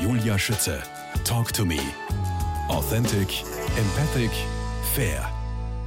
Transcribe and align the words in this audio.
Julia 0.00 0.38
Schütze. 0.38 0.80
Talk 1.24 1.52
to 1.52 1.64
me. 1.64 1.80
Authentic, 2.68 3.42
empathic, 3.76 4.30
fair. 4.94 5.28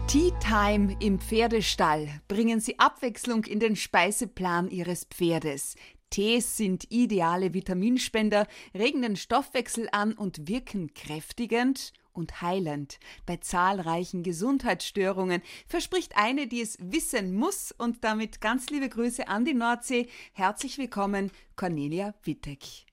Tea 0.08 0.34
Time 0.42 0.98
im 1.00 1.18
Pferdestall. 1.18 2.10
Bringen 2.28 2.60
Sie 2.60 2.78
Abwechslung 2.78 3.46
in 3.46 3.62
den 3.62 3.78
Speiseplan 3.78 4.70
Ihres 4.70 5.06
Pferdes. 5.06 5.76
Tees 6.10 6.58
sind 6.58 6.92
ideale 6.92 7.54
Vitaminspender, 7.54 8.48
regen 8.76 9.02
den 9.02 9.16
Stoffwechsel 9.16 9.88
an 9.94 10.12
und 10.12 10.46
wirken 10.50 10.94
kräftigend 10.94 11.94
und 12.12 12.42
heilend 12.42 13.00
bei 13.26 13.38
zahlreichen 13.38 14.24
Gesundheitsstörungen, 14.24 15.42
verspricht 15.68 16.18
eine, 16.18 16.48
die 16.48 16.60
es 16.60 16.78
wissen 16.82 17.34
muss. 17.34 17.72
Und 17.72 18.04
damit 18.04 18.42
ganz 18.42 18.70
liebe 18.70 18.90
Grüße 18.90 19.30
an 19.30 19.46
die 19.46 19.54
Nordsee. 19.54 20.10
Herzlich 20.34 20.78
willkommen, 20.78 21.32
Cornelia 21.56 22.14
Wittek. 22.26 22.91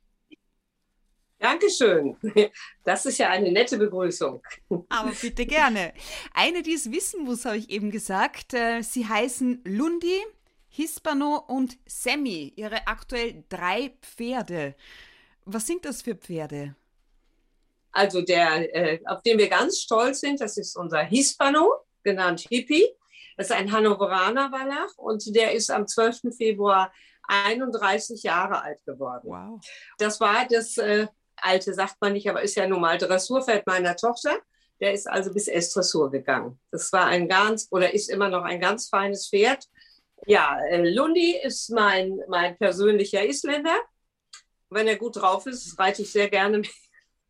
Dankeschön. 1.39 2.17
Das 2.85 3.05
ist 3.05 3.19
ja 3.19 3.29
eine 3.29 3.53
nette 3.53 3.77
Begrüßung. 3.77 4.43
Aber 4.89 5.13
bitte 5.21 5.45
gerne. 5.45 5.93
Eine, 6.33 6.63
die 6.63 6.73
es 6.73 6.91
wissen 6.91 7.25
muss, 7.25 7.45
habe 7.45 7.59
ich 7.59 7.69
eben 7.69 7.91
gesagt. 7.91 8.55
Äh, 8.55 8.81
sie 8.83 9.07
heißen 9.07 9.61
Lundi, 9.65 10.19
Hispano 10.69 11.45
und 11.47 11.77
Sammy. 11.87 12.55
Ihre 12.57 12.87
aktuell 12.87 13.45
drei 13.51 13.93
Pferde. 14.01 14.75
Was 15.45 15.67
sind 15.67 15.85
das 15.85 16.01
für 16.01 16.15
Pferde? 16.15 16.77
Also 17.93 18.23
der, 18.23 18.75
äh, 18.75 19.01
auf 19.05 19.23
den 19.23 19.39
wir 19.39 19.49
ganz 19.49 19.81
stolz 19.81 20.21
sind, 20.21 20.41
das 20.41 20.57
ist 20.57 20.77
unser 20.77 21.03
Hispano, 21.03 21.85
genannt 22.03 22.47
Hippie. 22.49 22.87
Das 23.37 23.51
ist 23.51 23.57
ein 23.57 23.71
Hannoveraner 23.71 24.51
Wallach 24.51 24.97
und 24.97 25.35
der 25.35 25.53
ist 25.53 25.71
am 25.71 25.87
12. 25.87 26.35
Februar 26.37 26.93
31 27.29 28.23
Jahre 28.23 28.63
alt 28.63 28.85
geworden. 28.85 29.29
Wow. 29.29 29.61
Das 29.99 30.21
war 30.21 30.47
das 30.49 30.79
äh, 30.79 31.07
alte, 31.43 31.75
sagt 31.75 31.97
man 32.01 32.13
nicht, 32.13 32.29
aber 32.29 32.43
ist 32.43 32.57
ja 32.57 32.67
nun 32.67 32.81
mal 32.81 32.99
Dressurpferd 32.99 33.67
meiner 33.67 33.97
Tochter. 33.97 34.39
Der 34.81 34.93
ist 34.93 35.09
also 35.09 35.33
bis 35.33 35.49
S-Dressur 35.49 36.11
gegangen. 36.11 36.61
Das 36.71 36.93
war 36.93 37.07
ein 37.07 37.29
ganz, 37.29 37.69
oder 37.71 37.93
ist 37.93 38.11
immer 38.11 38.29
noch 38.29 38.45
ein 38.45 38.61
ganz 38.61 38.89
feines 38.89 39.29
Pferd. 39.29 39.65
Ja, 40.27 40.59
äh, 40.71 40.89
Lundi 40.89 41.37
ist 41.43 41.71
mein, 41.71 42.21
mein 42.29 42.57
persönlicher 42.59 43.25
Isländer. 43.25 43.77
Wenn 44.71 44.87
er 44.87 44.97
gut 44.97 45.17
drauf 45.17 45.47
ist, 45.47 45.79
reite 45.79 46.03
ich 46.03 46.13
sehr 46.13 46.29
gerne 46.29 46.63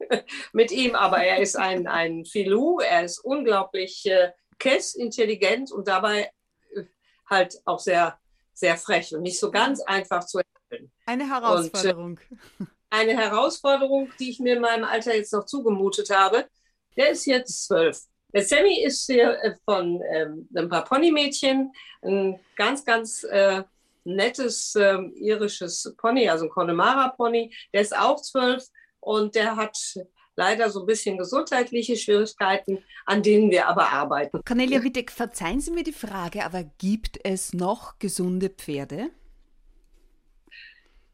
mit 0.53 0.73
ihm, 0.73 0.95
aber 0.95 1.19
er 1.19 1.41
ist 1.41 1.57
ein, 1.57 1.87
ein 1.87 2.25
Filou, 2.25 2.81
er 2.81 3.05
ist 3.05 3.19
unglaublich 3.19 4.05
äh, 4.07 4.33
kess, 4.59 4.95
intelligent 4.95 5.73
und 5.73 5.89
dabei 5.89 6.31
äh, 6.75 6.85
halt 7.27 7.61
auch 7.65 7.79
sehr, 7.79 8.19
sehr 8.53 8.77
frech 8.77 9.15
und 9.15 9.23
nicht 9.23 9.39
so 9.39 9.51
ganz 9.51 9.81
einfach 9.81 10.25
zu 10.25 10.41
handeln. 10.71 10.93
Eine 11.07 11.29
Herausforderung. 11.29 12.19
Und, 12.59 12.67
äh, 12.67 12.78
eine 12.91 13.17
Herausforderung, 13.17 14.11
die 14.19 14.31
ich 14.31 14.41
mir 14.41 14.57
in 14.57 14.63
meinem 14.63 14.85
Alter 14.85 15.15
jetzt 15.15 15.33
noch 15.33 15.47
zugemutet 15.47 16.11
habe. 16.11 16.47
Der 16.97 17.11
ist 17.11 17.27
jetzt 17.27 17.67
zwölf. 17.67 18.01
Der 18.35 18.43
Sammy 18.43 18.83
ist 18.83 19.07
hier 19.07 19.39
äh, 19.43 19.55
von 19.65 20.03
ähm, 20.13 20.49
ein 20.55 20.69
paar 20.69 20.85
Ponymädchen, 20.85 21.73
ein 22.03 22.39
ganz, 22.57 22.85
ganz 22.85 23.25
äh, 23.25 23.63
nettes 24.05 24.75
ähm, 24.77 25.13
irisches 25.17 25.95
Pony, 25.99 26.29
also 26.29 26.47
ein 26.47 26.51
Connemara-Pony. 26.51 27.55
Der 27.73 27.81
ist 27.81 27.97
auch 27.97 28.21
zwölf 28.21 28.65
und 29.01 29.35
der 29.35 29.57
hat 29.57 29.79
leider 30.37 30.71
so 30.71 30.81
ein 30.81 30.87
bisschen 30.87 31.19
gesundheitliche 31.19 31.97
Schwierigkeiten, 31.97 32.85
an 33.07 33.23
denen 33.23 33.51
wir 33.51 33.67
aber 33.69 33.91
arbeiten. 33.93 34.41
Cornelia 34.45 34.83
Wittek, 34.83 35.11
verzeihen 35.11 35.61
Sie 35.61 35.73
mir 35.73 35.83
die 35.83 35.93
Frage, 35.93 36.45
aber 36.45 36.65
gibt 36.79 37.19
es 37.25 37.53
noch 37.53 37.99
gesunde 37.99 38.49
Pferde? 38.49 39.11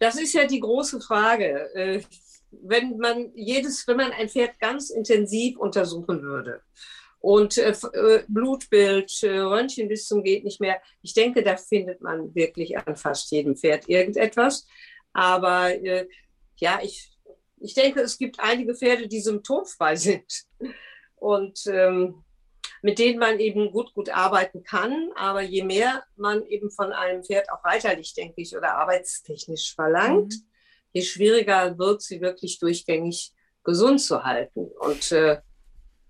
Das 0.05 0.17
ist 0.17 0.35
ja 0.35 0.45
die 0.45 0.61
große 0.61 1.01
Frage. 1.01 1.75
Äh, 1.75 2.03
wenn 2.51 2.99
man 2.99 3.33
jedes, 3.35 3.89
wenn 3.89 3.97
man 3.97 4.13
ein 4.13 4.29
Pferd 4.29 4.61
ganz 4.61 4.91
intensiv 4.91 5.57
untersuchen 5.57 6.21
würde 6.21 6.61
und 7.21 7.57
äh, 7.57 7.71
äh, 7.71 8.23
Blutbild, 8.29 9.11
Röntgen 9.23 9.89
bis 9.89 10.07
zum 10.07 10.23
geht 10.23 10.45
nicht 10.45 10.61
mehr, 10.61 10.79
ich 11.01 11.15
denke, 11.15 11.43
da 11.43 11.57
findet 11.57 12.03
man 12.03 12.35
wirklich 12.35 12.77
an 12.77 12.97
fast 12.97 13.31
jedem 13.31 13.57
Pferd 13.57 13.89
irgendetwas. 13.89 14.67
Aber 15.15 15.73
ja, 16.57 16.81
ich 16.83 17.11
ich 17.61 17.73
denke, 17.73 18.03
es 18.03 18.19
gibt 18.19 18.41
einige 18.41 18.75
Pferde, 18.75 19.09
die 19.09 19.23
symptomfrei 19.23 19.97
sind 20.09 20.45
und 21.17 21.67
ähm, 21.67 22.23
mit 22.85 22.99
denen 22.99 23.19
man 23.19 23.41
eben 23.41 23.71
gut, 23.73 23.95
gut 23.95 24.11
arbeiten 24.11 24.63
kann. 24.63 25.11
Aber 25.17 25.41
je 25.41 25.65
mehr 25.65 26.05
man 26.17 26.45
eben 26.45 26.71
von 26.71 26.93
einem 26.93 27.25
Pferd 27.25 27.51
auch 27.51 27.65
reiterlich, 27.65 28.13
denke 28.13 28.43
ich, 28.43 28.55
oder 28.55 28.75
arbeitstechnisch 28.75 29.75
verlangt, 29.75 30.35
mhm. 30.35 30.47
je 30.93 31.01
schwieriger 31.01 31.79
wird 31.79 32.03
sie 32.03 32.21
wirklich 32.21 32.59
durchgängig 32.59 33.33
gesund 33.65 34.03
zu 34.03 34.23
halten. 34.23 34.67
Und 34.81 35.13
äh, 35.13 35.41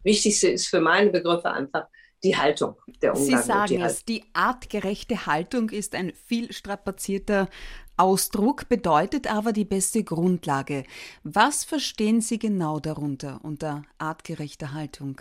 wichtigste 0.02 0.48
ist 0.48 0.66
für 0.66 0.80
meine 0.80 1.10
Begriffe 1.10 1.52
einfach, 1.52 1.86
die 2.24 2.36
Haltung, 2.36 2.74
der 3.00 3.14
Umgang. 3.14 3.40
Sie 3.40 3.46
sagen 3.46 3.68
die 3.68 3.80
es, 3.80 4.04
die 4.04 4.24
artgerechte 4.32 5.26
Haltung 5.26 5.70
ist 5.70 5.94
ein 5.94 6.12
viel 6.26 6.52
strapazierter 6.52 7.48
Ausdruck, 7.96 8.68
bedeutet 8.68 9.32
aber 9.32 9.52
die 9.52 9.64
beste 9.64 10.02
Grundlage. 10.02 10.82
Was 11.22 11.62
verstehen 11.62 12.20
Sie 12.20 12.40
genau 12.40 12.80
darunter 12.80 13.38
unter 13.44 13.84
artgerechter 13.98 14.72
Haltung? 14.72 15.20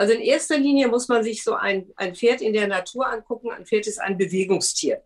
Also 0.00 0.14
in 0.14 0.22
erster 0.22 0.56
Linie 0.56 0.88
muss 0.88 1.08
man 1.08 1.22
sich 1.22 1.44
so 1.44 1.52
ein, 1.52 1.92
ein 1.96 2.14
Pferd 2.14 2.40
in 2.40 2.54
der 2.54 2.66
Natur 2.66 3.06
angucken. 3.06 3.50
Ein 3.50 3.66
Pferd 3.66 3.86
ist 3.86 4.00
ein 4.00 4.16
Bewegungstier. 4.16 5.02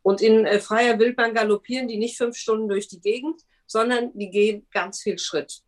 Und 0.00 0.22
in 0.22 0.46
äh, 0.46 0.58
freier 0.58 0.98
Wildbahn 0.98 1.34
galoppieren 1.34 1.86
die 1.86 1.98
nicht 1.98 2.16
fünf 2.16 2.38
Stunden 2.38 2.66
durch 2.66 2.88
die 2.88 3.02
Gegend, 3.02 3.42
sondern 3.66 4.10
die 4.14 4.30
gehen 4.30 4.66
ganz 4.72 5.02
viel 5.02 5.18
Schritt. 5.18 5.60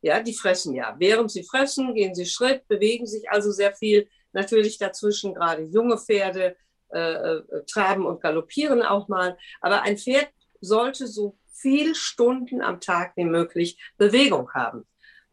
Ja, 0.00 0.22
die 0.22 0.32
fressen 0.32 0.74
ja. 0.74 0.96
Während 0.98 1.30
sie 1.30 1.42
fressen, 1.42 1.94
gehen 1.94 2.14
sie 2.14 2.24
Schritt, 2.24 2.66
bewegen 2.66 3.04
sich 3.04 3.28
also 3.28 3.52
sehr 3.52 3.74
viel. 3.74 4.08
Natürlich 4.32 4.78
dazwischen 4.78 5.34
gerade 5.34 5.64
junge 5.64 5.98
Pferde 5.98 6.56
äh, 6.90 7.12
äh, 7.12 7.42
traben 7.66 8.06
und 8.06 8.22
galoppieren 8.22 8.80
auch 8.80 9.08
mal. 9.08 9.36
Aber 9.60 9.82
ein 9.82 9.98
Pferd 9.98 10.30
sollte 10.62 11.08
so 11.08 11.36
viel 11.52 11.94
Stunden 11.94 12.62
am 12.62 12.80
Tag 12.80 13.12
wie 13.16 13.26
möglich 13.26 13.78
Bewegung 13.98 14.50
haben. 14.54 14.86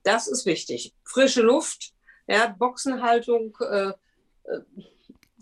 Das 0.04 0.28
ist 0.28 0.46
wichtig. 0.46 0.94
Frische 1.06 1.42
Luft, 1.42 1.95
ja, 2.28 2.56
Boxenhaltung, 2.58 3.58
äh, 3.62 3.90
äh 3.90 4.62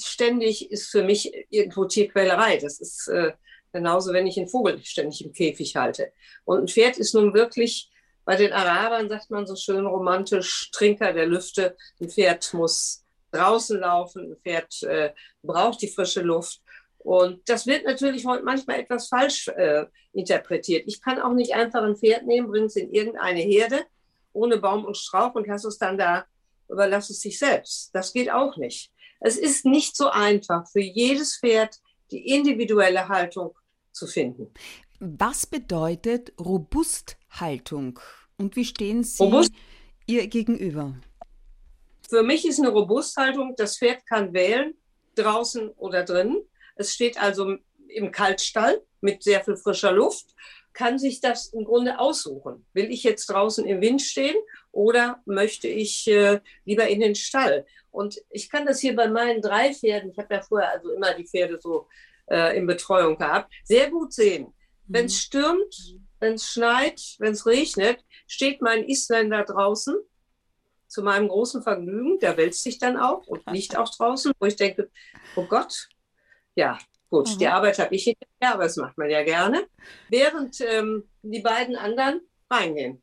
ständig 0.01 0.71
ist 0.71 0.89
für 0.89 1.03
mich 1.03 1.31
irgendwo 1.49 1.85
Tierquälerei. 1.85 2.57
Das 2.57 2.81
ist 2.81 3.07
äh, 3.07 3.33
genauso, 3.71 4.11
wenn 4.11 4.25
ich 4.25 4.37
einen 4.37 4.49
Vogel 4.49 4.83
ständig 4.83 5.23
im 5.23 5.33
Käfig 5.33 5.75
halte. 5.75 6.11
Und 6.45 6.59
ein 6.61 6.67
Pferd 6.67 6.97
ist 6.97 7.13
nun 7.13 7.33
wirklich 7.33 7.91
bei 8.25 8.35
den 8.37 8.53
Arabern 8.53 9.09
sagt 9.09 9.29
man 9.31 9.45
so 9.45 9.55
schön 9.55 9.85
romantisch, 9.85 10.71
Trinker 10.71 11.11
der 11.13 11.27
Lüfte. 11.27 11.75
Ein 11.99 12.09
Pferd 12.09 12.53
muss 12.53 13.03
draußen 13.31 13.79
laufen, 13.79 14.31
ein 14.31 14.37
Pferd 14.37 14.83
äh, 14.83 15.11
braucht 15.41 15.81
die 15.81 15.89
frische 15.89 16.21
Luft. 16.21 16.61
Und 16.99 17.47
das 17.49 17.67
wird 17.67 17.85
natürlich 17.85 18.23
manchmal 18.23 18.79
etwas 18.79 19.09
falsch 19.09 19.49
äh, 19.49 19.85
interpretiert. 20.13 20.83
Ich 20.87 21.01
kann 21.01 21.21
auch 21.21 21.33
nicht 21.33 21.53
einfach 21.53 21.83
ein 21.83 21.97
Pferd 21.97 22.25
nehmen, 22.25 22.47
bringe 22.47 22.67
es 22.67 22.77
in 22.77 22.93
irgendeine 22.93 23.41
Herde 23.41 23.81
ohne 24.31 24.57
Baum 24.57 24.85
und 24.85 24.97
Strauch 24.97 25.35
und 25.35 25.45
lass 25.45 25.65
es 25.65 25.77
dann 25.77 25.97
da, 25.97 26.25
überlass 26.73 27.09
es 27.09 27.21
sich 27.21 27.39
selbst. 27.39 27.91
Das 27.93 28.11
geht 28.11 28.29
auch 28.31 28.57
nicht. 28.57 28.91
Es 29.19 29.37
ist 29.37 29.65
nicht 29.65 29.95
so 29.95 30.09
einfach 30.09 30.69
für 30.69 30.81
jedes 30.81 31.37
Pferd 31.37 31.79
die 32.11 32.27
individuelle 32.27 33.07
Haltung 33.07 33.57
zu 33.91 34.07
finden. 34.07 34.53
Was 34.99 35.45
bedeutet 35.45 36.33
Robusthaltung 36.39 37.99
und 38.37 38.55
wie 38.55 38.65
stehen 38.65 39.03
Sie 39.03 39.23
Robust? 39.23 39.53
ihr 40.07 40.27
gegenüber? 40.27 40.95
Für 42.09 42.23
mich 42.23 42.45
ist 42.45 42.59
eine 42.59 42.69
Robusthaltung, 42.69 43.55
das 43.55 43.77
Pferd 43.77 44.05
kann 44.05 44.33
wählen, 44.33 44.73
draußen 45.15 45.69
oder 45.69 46.03
drinnen. 46.03 46.37
Es 46.75 46.93
steht 46.93 47.21
also 47.21 47.55
im 47.87 48.11
Kaltstall 48.11 48.81
mit 49.01 49.23
sehr 49.23 49.43
viel 49.43 49.55
frischer 49.55 49.91
Luft, 49.91 50.35
kann 50.73 50.99
sich 50.99 51.21
das 51.21 51.47
im 51.47 51.65
Grunde 51.65 51.99
aussuchen. 51.99 52.65
Will 52.73 52.91
ich 52.91 53.03
jetzt 53.03 53.27
draußen 53.27 53.65
im 53.65 53.81
Wind 53.81 54.01
stehen 54.01 54.35
oder 54.71 55.21
möchte 55.25 55.67
ich 55.67 56.07
äh, 56.07 56.39
lieber 56.65 56.87
in 56.87 56.99
den 56.99 57.15
Stall? 57.15 57.65
Und 57.91 58.19
ich 58.29 58.49
kann 58.49 58.65
das 58.65 58.79
hier 58.79 58.95
bei 58.95 59.07
meinen 59.07 59.41
drei 59.41 59.73
Pferden, 59.73 60.11
ich 60.11 60.17
habe 60.17 60.33
ja 60.33 60.41
vorher 60.41 60.71
also 60.71 60.91
immer 60.91 61.13
die 61.13 61.27
Pferde 61.27 61.59
so 61.61 61.87
äh, 62.29 62.57
in 62.57 62.65
Betreuung 62.65 63.17
gehabt, 63.17 63.53
sehr 63.63 63.89
gut 63.91 64.13
sehen. 64.13 64.53
Wenn 64.87 65.05
es 65.05 65.13
mhm. 65.13 65.17
stürmt, 65.17 65.95
wenn 66.19 66.33
es 66.33 66.49
schneit, 66.49 67.01
wenn 67.19 67.33
es 67.33 67.45
regnet, 67.45 68.03
steht 68.27 68.61
mein 68.61 68.87
Isländer 68.87 69.43
draußen 69.43 69.95
zu 70.87 71.03
meinem 71.03 71.27
großen 71.27 71.61
Vergnügen. 71.61 72.19
Der 72.19 72.37
wälzt 72.37 72.63
sich 72.63 72.79
dann 72.79 72.97
auch 72.97 73.27
und 73.27 73.45
liegt 73.51 73.77
auch 73.77 73.89
draußen, 73.89 74.31
wo 74.39 74.45
ich 74.45 74.55
denke, 74.55 74.89
oh 75.35 75.45
Gott, 75.45 75.89
ja, 76.55 76.77
gut, 77.13 77.29
mhm. 77.29 77.37
die 77.37 77.47
Arbeit 77.47 77.77
habe 77.79 77.93
ich 77.93 78.03
hinterher, 78.03 78.55
aber 78.55 78.63
das 78.63 78.77
macht 78.77 78.97
man 78.97 79.09
ja 79.09 79.23
gerne. 79.23 79.67
Während 80.09 80.59
ähm, 80.61 81.03
die 81.21 81.41
beiden 81.41 81.75
anderen 81.75 82.21
reingehen. 82.49 83.01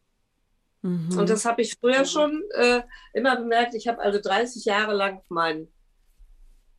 Mhm. 0.83 1.17
Und 1.17 1.31
das 1.31 1.45
habe 1.45 1.63
ich 1.63 1.77
früher 1.79 2.05
schon 2.05 2.43
äh, 2.55 2.83
immer 3.15 3.37
bemerkt. 3.37 3.75
Ich 3.75 3.87
habe 3.87 4.01
also 4.01 4.21
30 4.21 4.65
Jahre 4.65 4.95
lang 4.95 5.23
meinen 5.29 5.73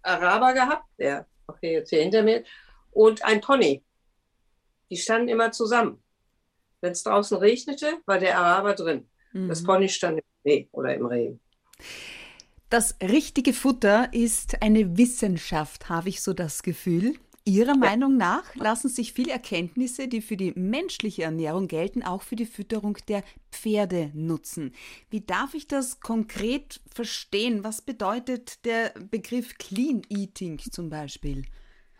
Araber 0.01 0.53
gehabt, 0.53 0.85
der 0.99 1.25
okay, 1.47 1.73
jetzt 1.73 1.89
hier 1.89 2.01
hinter 2.01 2.23
mir, 2.23 2.43
und 2.91 3.23
ein 3.23 3.41
Pony. 3.41 3.83
Die 4.89 4.97
standen 4.97 5.29
immer 5.29 5.51
zusammen. 5.51 6.03
Wenn 6.81 6.91
es 6.91 7.03
draußen 7.03 7.37
regnete, 7.37 7.99
war 8.05 8.19
der 8.19 8.37
Araber 8.37 8.73
drin. 8.73 9.09
Mhm. 9.31 9.47
Das 9.47 9.63
Pony 9.63 9.87
stand 9.87 10.19
im 10.19 10.25
Schnee 10.41 10.69
oder 10.71 10.95
im 10.95 11.05
Regen. 11.05 11.39
Das 12.71 12.95
richtige 13.03 13.51
Futter 13.51 14.13
ist 14.13 14.61
eine 14.61 14.97
Wissenschaft, 14.97 15.89
habe 15.89 16.07
ich 16.07 16.21
so 16.21 16.31
das 16.31 16.63
Gefühl. 16.63 17.15
Ihrer 17.43 17.73
ja. 17.73 17.75
Meinung 17.75 18.15
nach 18.15 18.55
lassen 18.55 18.87
sich 18.87 19.11
viele 19.11 19.33
Erkenntnisse, 19.33 20.07
die 20.07 20.21
für 20.21 20.37
die 20.37 20.53
menschliche 20.55 21.23
Ernährung 21.23 21.67
gelten, 21.67 22.01
auch 22.01 22.21
für 22.21 22.37
die 22.37 22.45
Fütterung 22.45 22.97
der 23.09 23.25
Pferde 23.51 24.09
nutzen. 24.13 24.71
Wie 25.09 25.19
darf 25.19 25.53
ich 25.53 25.67
das 25.67 25.99
konkret 25.99 26.79
verstehen? 26.89 27.65
Was 27.65 27.81
bedeutet 27.81 28.63
der 28.63 28.93
Begriff 29.11 29.57
Clean 29.57 30.03
Eating 30.07 30.57
zum 30.59 30.89
Beispiel? 30.89 31.43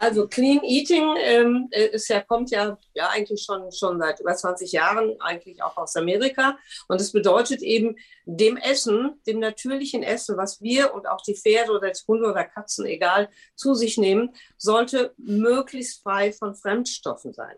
Also 0.01 0.27
Clean 0.27 0.63
Eating 0.63 1.15
ähm, 1.19 1.69
ist 1.69 2.07
ja, 2.07 2.21
kommt 2.21 2.49
ja, 2.49 2.75
ja 2.95 3.09
eigentlich 3.09 3.43
schon, 3.43 3.71
schon 3.71 3.99
seit 3.99 4.19
über 4.19 4.33
20 4.33 4.71
Jahren 4.71 5.15
eigentlich 5.21 5.61
auch 5.61 5.77
aus 5.77 5.95
Amerika. 5.95 6.57
Und 6.87 6.99
es 6.99 7.11
bedeutet 7.11 7.61
eben 7.61 7.95
dem 8.25 8.57
Essen, 8.57 9.21
dem 9.27 9.37
natürlichen 9.37 10.01
Essen, 10.01 10.37
was 10.37 10.59
wir 10.59 10.95
und 10.95 11.07
auch 11.07 11.21
die 11.21 11.35
Pferde 11.35 11.71
oder 11.71 11.91
die 11.91 12.01
Hunde 12.07 12.31
oder 12.31 12.45
Katzen, 12.45 12.87
egal, 12.87 13.29
zu 13.53 13.75
sich 13.75 13.99
nehmen, 13.99 14.33
sollte 14.57 15.13
möglichst 15.17 16.01
frei 16.01 16.33
von 16.33 16.55
Fremdstoffen 16.55 17.31
sein. 17.31 17.57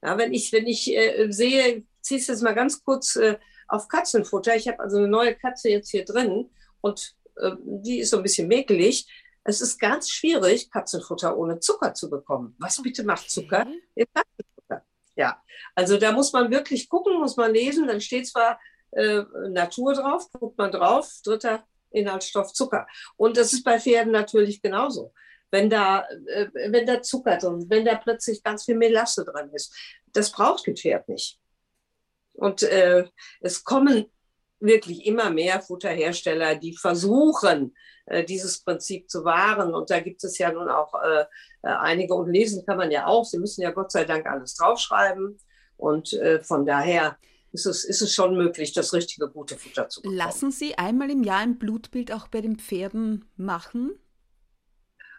Ja, 0.00 0.16
wenn 0.16 0.32
ich, 0.32 0.52
wenn 0.52 0.68
ich 0.68 0.96
äh, 0.96 1.26
sehe, 1.32 1.82
ziehe 2.02 2.20
es 2.20 2.28
jetzt 2.28 2.44
mal 2.44 2.54
ganz 2.54 2.84
kurz 2.84 3.16
äh, 3.16 3.36
auf 3.66 3.88
Katzenfutter. 3.88 4.54
Ich 4.54 4.68
habe 4.68 4.78
also 4.78 4.98
eine 4.98 5.08
neue 5.08 5.34
Katze 5.34 5.70
jetzt 5.70 5.90
hier 5.90 6.04
drin 6.04 6.50
und 6.80 7.16
äh, 7.38 7.50
die 7.64 7.98
ist 7.98 8.10
so 8.10 8.18
ein 8.18 8.22
bisschen 8.22 8.46
mäkelig 8.46 9.08
es 9.44 9.60
ist 9.60 9.78
ganz 9.78 10.10
schwierig, 10.10 10.70
Katzenfutter 10.70 11.36
ohne 11.36 11.60
Zucker 11.60 11.94
zu 11.94 12.08
bekommen. 12.10 12.56
Was 12.58 12.80
bitte 12.82 13.04
macht 13.04 13.30
Zucker? 13.30 13.66
Okay. 13.66 14.08
Katzenfutter. 14.14 14.86
Ja, 15.16 15.42
also 15.74 15.98
da 15.98 16.12
muss 16.12 16.32
man 16.32 16.50
wirklich 16.50 16.88
gucken, 16.88 17.18
muss 17.18 17.36
man 17.36 17.52
lesen. 17.52 17.86
Dann 17.86 18.00
steht 18.00 18.26
zwar 18.26 18.58
äh, 18.92 19.22
Natur 19.50 19.94
drauf, 19.94 20.30
guckt 20.32 20.58
man 20.58 20.72
drauf, 20.72 21.12
dritter 21.22 21.64
Inhaltsstoff 21.90 22.52
Zucker. 22.52 22.86
Und 23.16 23.36
das 23.36 23.52
ist 23.52 23.64
bei 23.64 23.78
Pferden 23.78 24.12
natürlich 24.12 24.62
genauso. 24.62 25.12
Wenn 25.50 25.70
da, 25.70 26.08
äh, 26.26 26.48
wenn 26.70 26.86
da 26.86 27.02
Zucker 27.02 27.36
drin, 27.36 27.66
wenn 27.68 27.84
da 27.84 27.96
plötzlich 27.96 28.42
ganz 28.42 28.64
viel 28.64 28.76
Melasse 28.76 29.24
drin 29.24 29.50
ist, 29.52 29.76
das 30.06 30.32
braucht 30.32 30.66
ein 30.66 30.76
Pferd 30.76 31.08
nicht. 31.08 31.38
Und 32.32 32.62
äh, 32.62 33.06
es 33.40 33.62
kommen 33.62 34.06
wirklich 34.64 35.06
immer 35.06 35.30
mehr 35.30 35.60
Futterhersteller, 35.60 36.56
die 36.56 36.76
versuchen, 36.76 37.74
äh, 38.06 38.24
dieses 38.24 38.62
Prinzip 38.62 39.08
zu 39.08 39.24
wahren. 39.24 39.74
Und 39.74 39.90
da 39.90 40.00
gibt 40.00 40.22
es 40.24 40.36
ja 40.38 40.52
nun 40.52 40.68
auch 40.68 40.92
äh, 41.02 41.22
äh, 41.62 41.68
einige 41.68 42.14
und 42.14 42.30
lesen 42.30 42.64
kann 42.66 42.76
man 42.76 42.90
ja 42.90 43.06
auch. 43.06 43.24
Sie 43.24 43.38
müssen 43.38 43.62
ja 43.62 43.70
Gott 43.70 43.92
sei 43.92 44.04
Dank 44.04 44.26
alles 44.26 44.54
draufschreiben. 44.54 45.38
Und 45.76 46.16
von 46.42 46.64
daher 46.64 47.18
ist 47.52 47.66
es, 47.66 47.84
ist 47.84 48.00
es 48.00 48.14
schon 48.14 48.36
möglich, 48.36 48.72
das 48.72 48.92
richtige 48.92 49.28
gute 49.28 49.58
Futter 49.58 49.88
zu 49.88 50.00
bekommen. 50.00 50.16
Lassen 50.16 50.52
Sie 50.52 50.78
einmal 50.78 51.10
im 51.10 51.24
Jahr 51.24 51.40
ein 51.40 51.58
Blutbild 51.58 52.12
auch 52.12 52.28
bei 52.28 52.40
den 52.40 52.56
Pferden 52.58 53.24
machen? 53.36 53.90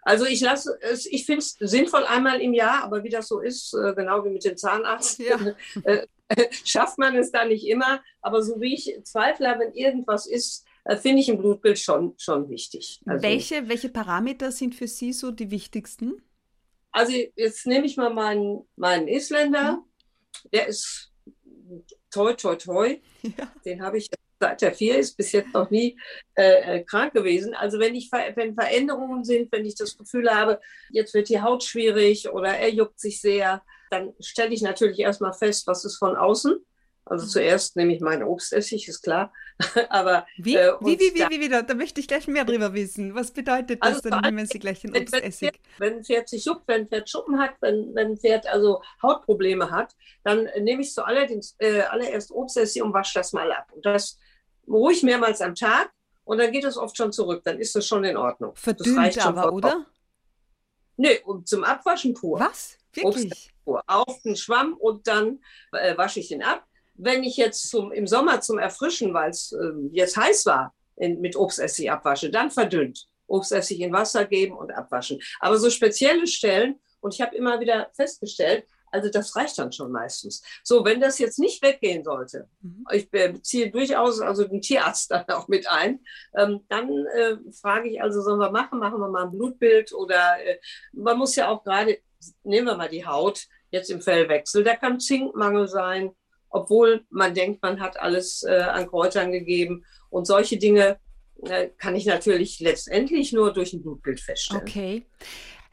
Also 0.01 0.25
ich 0.25 0.39
lasse 0.39 0.79
es, 0.81 1.05
ich 1.05 1.25
finde 1.25 1.39
es 1.39 1.57
sinnvoll 1.59 2.05
einmal 2.05 2.39
im 2.39 2.53
Jahr, 2.53 2.83
aber 2.83 3.03
wie 3.03 3.09
das 3.09 3.27
so 3.27 3.41
ist, 3.41 3.71
genau 3.97 4.23
wie 4.23 4.29
mit 4.29 4.45
dem 4.45 4.55
Zahnarzt, 4.55 5.19
ja. 5.19 5.37
schafft 6.63 6.97
man 6.97 7.15
es 7.15 7.31
da 7.31 7.45
nicht 7.45 7.67
immer. 7.67 8.01
Aber 8.21 8.41
so 8.41 8.59
wie 8.59 8.73
ich 8.73 8.97
zweifle, 9.03 9.55
wenn 9.59 9.73
irgendwas 9.73 10.27
ist, 10.27 10.65
äh, 10.85 10.97
finde 10.97 11.21
ich 11.21 11.29
ein 11.29 11.37
Blutbild 11.37 11.79
schon, 11.79 12.13
schon 12.17 12.49
wichtig. 12.49 13.01
Also, 13.05 13.23
welche, 13.23 13.69
welche 13.69 13.89
Parameter 13.89 14.51
sind 14.51 14.75
für 14.75 14.87
Sie 14.87 15.13
so 15.13 15.31
die 15.31 15.51
wichtigsten? 15.51 16.21
Also 16.91 17.11
jetzt 17.35 17.67
nehme 17.67 17.85
ich 17.85 17.97
mal 17.97 18.13
meinen, 18.13 18.65
meinen 18.77 19.09
Isländer. 19.09 19.73
Mhm. 19.73 20.49
Der 20.53 20.67
ist 20.67 21.11
toi, 22.09 22.33
toi, 22.33 22.55
toi. 22.55 22.97
Ja. 23.37 23.51
Den 23.65 23.81
habe 23.81 23.97
ich 23.97 24.07
seit 24.39 24.61
er 24.61 24.73
vier 24.73 24.99
ist 24.99 25.17
bis 25.17 25.31
jetzt 25.31 25.53
noch 25.53 25.69
nie 25.71 25.97
äh, 26.35 26.77
äh 26.77 26.83
krank 26.83 27.13
gewesen. 27.13 27.53
Also 27.53 27.79
wenn 27.79 27.95
ich 27.95 28.11
wenn 28.11 28.53
Veränderungen 28.53 29.23
sind, 29.23 29.51
wenn 29.51 29.65
ich 29.65 29.75
das 29.75 29.97
Gefühl 29.97 30.29
habe, 30.29 30.61
jetzt 30.91 31.13
wird 31.13 31.29
die 31.29 31.41
Haut 31.41 31.63
schwierig 31.63 32.29
oder 32.29 32.49
er 32.49 32.69
juckt 32.69 32.99
sich 32.99 33.19
sehr, 33.19 33.63
dann 33.95 34.13
stelle 34.19 34.53
ich 34.53 34.61
natürlich 34.61 34.99
erstmal 34.99 35.33
fest, 35.33 35.67
was 35.67 35.85
ist 35.85 35.97
von 35.97 36.15
außen. 36.15 36.55
Also 37.07 37.25
mhm. 37.25 37.29
zuerst 37.29 37.75
nehme 37.75 37.93
ich 37.93 38.01
meinen 38.01 38.23
Obstessig, 38.23 38.87
ist 38.87 39.03
klar. 39.03 39.31
Aber 39.89 40.25
wie? 40.37 40.55
Äh, 40.55 40.73
wie, 40.81 40.99
wie, 40.99 41.13
wie, 41.13 41.29
wie, 41.29 41.39
wieder? 41.39 41.61
Da 41.61 41.75
möchte 41.75 42.01
ich 42.01 42.07
gleich 42.07 42.27
mehr 42.27 42.45
drüber 42.45 42.73
wissen. 42.73 43.13
Was 43.13 43.31
bedeutet 43.31 43.83
das 43.83 43.97
also, 43.97 44.09
dann, 44.09 44.21
nehmen 44.21 44.45
Sie 44.47 44.57
gleich 44.57 44.81
den 44.81 44.97
Obstessig? 44.97 45.59
Wenn, 45.77 45.97
ein 45.97 46.03
Pferd 46.03 46.27
sich 46.27 46.45
juckt, 46.45 46.67
wenn 46.67 46.81
ein 46.81 46.87
Pferd 46.87 47.09
Schuppen 47.09 47.39
hat, 47.39 47.51
wenn, 47.61 47.93
wenn 47.93 48.11
ein 48.11 48.17
Pferd 48.17 48.47
also 48.47 48.81
Hautprobleme 49.03 49.69
hat, 49.69 49.95
dann 50.23 50.49
nehme 50.61 50.81
ich 50.81 50.93
zuallererst 50.93 51.55
äh, 51.59 51.81
allererst 51.81 52.31
Obstessig 52.31 52.81
und 52.81 52.93
wasche 52.93 53.19
das 53.19 53.33
mal 53.33 53.51
ab. 53.51 53.71
Und 53.73 53.85
das 53.85 54.17
ruhig 54.67 55.03
mehrmals 55.03 55.41
am 55.41 55.53
Tag 55.53 55.91
und 56.23 56.39
dann 56.39 56.51
geht 56.51 56.63
es 56.63 56.75
oft 56.75 56.97
schon 56.97 57.11
zurück. 57.11 57.43
Dann 57.45 57.59
ist 57.59 57.75
das 57.75 57.85
schon 57.85 58.03
in 58.03 58.17
Ordnung. 58.17 58.55
Verdünnt 58.55 59.23
aber, 59.23 59.53
oder? 59.53 59.85
Nee, 60.97 61.21
zum 61.43 61.63
Abwaschen 61.63 62.13
pur. 62.13 62.39
Was? 62.39 62.77
Wirklich? 62.95 63.51
Auf 63.65 64.21
den 64.23 64.35
Schwamm 64.35 64.73
und 64.73 65.07
dann 65.07 65.39
äh, 65.71 65.97
wasche 65.97 66.19
ich 66.19 66.31
ihn 66.31 66.43
ab 66.43 66.65
wenn 66.97 67.23
ich 67.23 67.37
jetzt 67.37 67.69
zum, 67.69 67.91
im 67.91 68.07
Sommer 68.07 68.41
zum 68.41 68.57
Erfrischen, 68.57 69.13
weil 69.13 69.29
es 69.29 69.51
äh, 69.51 69.71
jetzt 69.91 70.17
heiß 70.17 70.45
war, 70.45 70.73
in, 70.95 71.19
mit 71.19 71.35
Obstessig 71.35 71.91
abwasche, 71.91 72.29
dann 72.29 72.51
verdünnt. 72.51 73.07
Obstessig 73.27 73.81
in 73.81 73.91
Wasser 73.91 74.25
geben 74.25 74.55
und 74.55 74.71
abwaschen. 74.71 75.19
Aber 75.39 75.57
so 75.57 75.69
spezielle 75.69 76.27
Stellen, 76.27 76.79
und 77.01 77.13
ich 77.13 77.21
habe 77.21 77.35
immer 77.35 77.59
wieder 77.59 77.89
festgestellt, 77.93 78.65
also 78.91 79.09
das 79.09 79.35
reicht 79.35 79.57
dann 79.59 79.73
schon 79.73 79.91
meistens. 79.91 80.41
So, 80.63 80.85
wenn 80.85 81.01
das 81.01 81.19
jetzt 81.19 81.37
nicht 81.37 81.61
weggehen 81.61 82.05
sollte, 82.05 82.47
mhm. 82.61 82.85
ich 82.93 83.09
beziehe 83.09 83.69
durchaus 83.69 84.21
also 84.21 84.45
den 84.45 84.61
Tierarzt 84.61 85.11
dann 85.11 85.25
auch 85.27 85.49
mit 85.49 85.69
ein, 85.69 85.99
ähm, 86.35 86.61
dann 86.69 86.89
äh, 87.07 87.35
frage 87.51 87.89
ich 87.89 88.01
also, 88.01 88.21
sollen 88.21 88.39
wir 88.39 88.51
machen, 88.51 88.79
machen 88.79 88.99
wir 88.99 89.09
mal 89.09 89.25
ein 89.25 89.31
Blutbild 89.31 89.93
oder 89.93 90.41
äh, 90.41 90.59
man 90.93 91.17
muss 91.17 91.35
ja 91.35 91.49
auch 91.49 91.63
gerade, 91.63 91.97
nehmen 92.43 92.67
wir 92.67 92.75
mal 92.75 92.89
die 92.89 93.05
Haut, 93.05 93.45
jetzt 93.69 93.89
im 93.89 94.01
Fellwechsel, 94.01 94.63
da 94.63 94.75
kann 94.75 94.99
Zinkmangel 94.99 95.67
sein, 95.67 96.11
obwohl 96.49 97.05
man 97.09 97.33
denkt, 97.33 97.61
man 97.61 97.79
hat 97.79 97.99
alles 97.99 98.43
äh, 98.43 98.61
an 98.61 98.87
Kräutern 98.87 99.31
gegeben. 99.31 99.85
Und 100.09 100.25
solche 100.25 100.57
Dinge 100.57 100.97
äh, 101.43 101.69
kann 101.77 101.95
ich 101.95 102.05
natürlich 102.05 102.59
letztendlich 102.59 103.33
nur 103.33 103.51
durch 103.51 103.73
ein 103.73 103.81
Blutbild 103.81 104.21
feststellen. 104.21 104.63
Okay. 104.63 105.05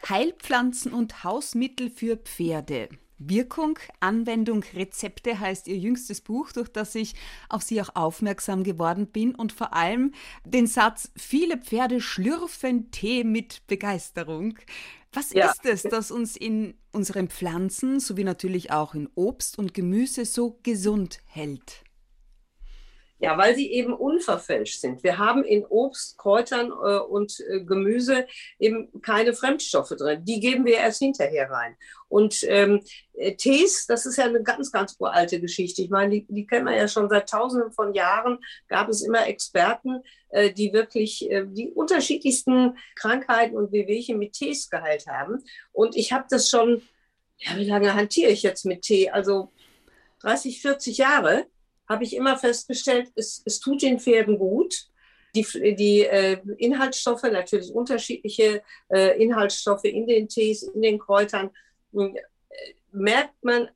Heilpflanzen 0.08 0.93
und 0.93 1.22
Hausmittel 1.22 1.88
für 1.88 2.16
Pferde. 2.16 2.88
Wirkung, 3.28 3.78
Anwendung, 4.00 4.64
Rezepte 4.75 5.38
heißt 5.38 5.69
Ihr 5.69 5.76
jüngstes 5.76 6.20
Buch, 6.20 6.50
durch 6.50 6.69
das 6.69 6.94
ich 6.96 7.14
auf 7.49 7.62
Sie 7.62 7.80
auch 7.80 7.94
aufmerksam 7.94 8.64
geworden 8.64 9.06
bin 9.06 9.35
und 9.35 9.52
vor 9.52 9.75
allem 9.75 10.12
den 10.44 10.66
Satz, 10.66 11.12
viele 11.16 11.59
Pferde 11.59 12.00
schlürfen 12.00 12.90
Tee 12.90 13.23
mit 13.23 13.64
Begeisterung. 13.68 14.59
Was 15.12 15.33
ja. 15.33 15.50
ist 15.50 15.66
es, 15.66 15.83
das 15.83 16.11
uns 16.11 16.37
in 16.37 16.75
unseren 16.90 17.28
Pflanzen 17.28 18.00
sowie 18.00 18.25
natürlich 18.25 18.71
auch 18.71 18.95
in 18.95 19.09
Obst 19.14 19.59
und 19.59 19.75
Gemüse 19.75 20.25
so 20.25 20.59
gesund 20.62 21.21
hält? 21.26 21.81
Ja, 23.23 23.38
weil 23.38 23.55
sie 23.55 23.71
eben 23.71 23.95
unverfälscht 23.95 24.81
sind. 24.81 25.05
Wir 25.05 25.17
haben 25.17 25.45
in 25.45 25.64
Obst, 25.64 26.19
Kräutern 26.19 26.73
äh, 26.73 26.99
und 26.99 27.38
äh, 27.49 27.61
Gemüse 27.61 28.26
eben 28.59 28.91
keine 29.00 29.33
Fremdstoffe 29.33 29.91
drin. 29.91 30.25
Die 30.25 30.41
geben 30.41 30.64
wir 30.64 30.79
erst 30.79 30.99
hinterher 30.99 31.49
rein. 31.49 31.76
Und 32.09 32.43
ähm, 32.49 32.83
äh, 33.14 33.37
Tees, 33.37 33.87
das 33.87 34.07
ist 34.07 34.17
ja 34.17 34.25
eine 34.25 34.43
ganz, 34.43 34.73
ganz 34.73 34.97
uralte 34.99 35.41
Geschichte. 35.41 35.83
Ich 35.83 35.91
meine, 35.91 36.11
die, 36.11 36.26
die 36.29 36.49
kennen 36.49 36.67
wir 36.67 36.75
ja 36.75 36.88
schon 36.88 37.09
seit 37.09 37.29
Tausenden 37.29 37.71
von 37.71 37.95
Jahren. 37.95 38.41
Gab 38.67 38.88
es 38.88 39.02
immer 39.02 39.25
Experten, 39.29 40.02
äh, 40.31 40.52
die 40.52 40.73
wirklich 40.73 41.31
äh, 41.31 41.47
die 41.47 41.71
unterschiedlichsten 41.71 42.76
Krankheiten 42.97 43.57
und 43.57 43.71
Wehwehchen 43.71 44.19
mit 44.19 44.33
Tees 44.33 44.69
geheilt 44.69 45.07
haben. 45.07 45.45
Und 45.71 45.95
ich 45.95 46.12
habe 46.12 46.26
das 46.29 46.50
schon, 46.50 46.83
ja, 47.37 47.57
wie 47.57 47.67
lange 47.67 47.95
hantiere 47.95 48.33
ich 48.33 48.43
jetzt 48.43 48.67
mit 48.67 48.83
Tee? 48.83 49.11
Also 49.11 49.52
30, 50.23 50.61
40 50.61 50.99
Jahre 50.99 51.47
habe 51.92 52.04
ich 52.04 52.16
immer 52.16 52.37
festgestellt, 52.37 53.12
es, 53.14 53.42
es 53.44 53.61
tut 53.61 53.82
den 53.82 54.00
Pferden 54.00 54.38
gut. 54.38 54.88
Die, 55.34 55.46
die 55.76 56.00
äh, 56.00 56.38
Inhaltsstoffe, 56.58 57.22
natürlich 57.22 57.72
unterschiedliche 57.72 58.62
äh, 58.90 59.22
Inhaltsstoffe 59.22 59.84
in 59.84 60.06
den 60.06 60.28
Tees, 60.28 60.62
in 60.62 60.82
den 60.82 60.99
Kräutern, 60.99 61.50
äh, 61.94 62.12
merkt 62.90 63.42
man, 63.42 63.70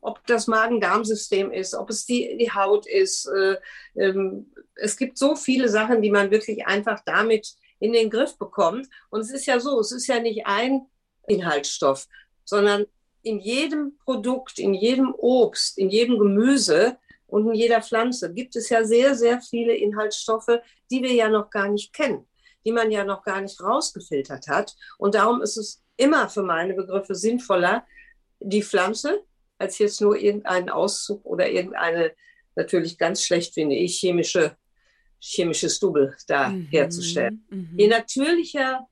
ob 0.00 0.24
das 0.26 0.46
Magen-Darm-System 0.46 1.50
ist, 1.50 1.74
ob 1.74 1.90
es 1.90 2.06
die, 2.06 2.36
die 2.38 2.52
Haut 2.52 2.86
ist. 2.86 3.26
Äh, 3.26 3.56
ähm, 3.96 4.52
es 4.76 4.96
gibt 4.96 5.18
so 5.18 5.34
viele 5.34 5.68
Sachen, 5.68 6.02
die 6.02 6.10
man 6.10 6.30
wirklich 6.30 6.66
einfach 6.66 7.00
damit 7.04 7.54
in 7.80 7.92
den 7.92 8.10
Griff 8.10 8.38
bekommt. 8.38 8.88
Und 9.10 9.20
es 9.20 9.30
ist 9.30 9.46
ja 9.46 9.58
so, 9.58 9.80
es 9.80 9.92
ist 9.92 10.06
ja 10.06 10.20
nicht 10.20 10.46
ein 10.46 10.86
Inhaltsstoff, 11.26 12.06
sondern 12.44 12.86
in 13.22 13.38
jedem 13.38 13.96
Produkt, 13.98 14.58
in 14.58 14.74
jedem 14.74 15.14
Obst, 15.16 15.78
in 15.78 15.90
jedem 15.90 16.18
Gemüse 16.18 16.96
und 17.32 17.48
in 17.48 17.54
jeder 17.54 17.80
Pflanze 17.80 18.30
gibt 18.30 18.56
es 18.56 18.68
ja 18.68 18.84
sehr, 18.84 19.14
sehr 19.14 19.40
viele 19.40 19.74
Inhaltsstoffe, 19.74 20.60
die 20.90 21.02
wir 21.02 21.14
ja 21.14 21.30
noch 21.30 21.48
gar 21.48 21.66
nicht 21.68 21.94
kennen, 21.94 22.28
die 22.66 22.72
man 22.72 22.90
ja 22.90 23.04
noch 23.04 23.22
gar 23.22 23.40
nicht 23.40 23.58
rausgefiltert 23.58 24.48
hat. 24.48 24.76
Und 24.98 25.14
darum 25.14 25.40
ist 25.40 25.56
es 25.56 25.82
immer 25.96 26.28
für 26.28 26.42
meine 26.42 26.74
Begriffe 26.74 27.14
sinnvoller, 27.14 27.86
die 28.38 28.62
Pflanze 28.62 29.24
als 29.56 29.78
jetzt 29.78 30.02
nur 30.02 30.18
irgendeinen 30.18 30.68
Auszug 30.68 31.24
oder 31.24 31.48
irgendeine, 31.48 32.12
natürlich 32.54 32.98
ganz 32.98 33.24
schlecht 33.24 33.54
finde 33.54 33.76
ich, 33.76 33.98
chemische, 33.98 34.54
chemisches 35.18 35.80
Double 35.80 36.14
da 36.26 36.50
mhm. 36.50 36.66
herzustellen. 36.66 37.46
Mhm. 37.48 37.78
Je 37.78 37.88
natürlicher 37.88 38.86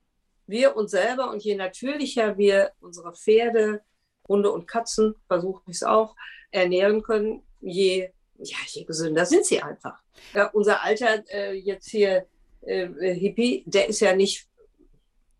wir 0.47 0.75
uns 0.75 0.89
selber 0.89 1.29
und 1.29 1.43
je 1.43 1.53
natürlicher 1.53 2.39
wir 2.39 2.71
unsere 2.79 3.13
Pferde, 3.13 3.81
Hunde 4.27 4.51
und 4.51 4.65
Katzen, 4.65 5.13
versuche 5.27 5.61
ich 5.67 5.75
es 5.75 5.83
auch, 5.83 6.15
ernähren 6.49 7.03
können, 7.03 7.43
je, 7.59 8.09
ja, 8.43 8.57
je 8.67 8.83
gesünder 8.83 9.25
sind 9.25 9.45
sie 9.45 9.61
einfach. 9.61 9.99
Ja, 10.33 10.47
unser 10.47 10.83
Alter 10.83 11.23
äh, 11.29 11.53
jetzt 11.53 11.89
hier, 11.89 12.25
äh, 12.61 12.87
Hippie, 13.13 13.63
der 13.65 13.89
ist 13.89 13.99
ja 13.99 14.15
nicht 14.15 14.47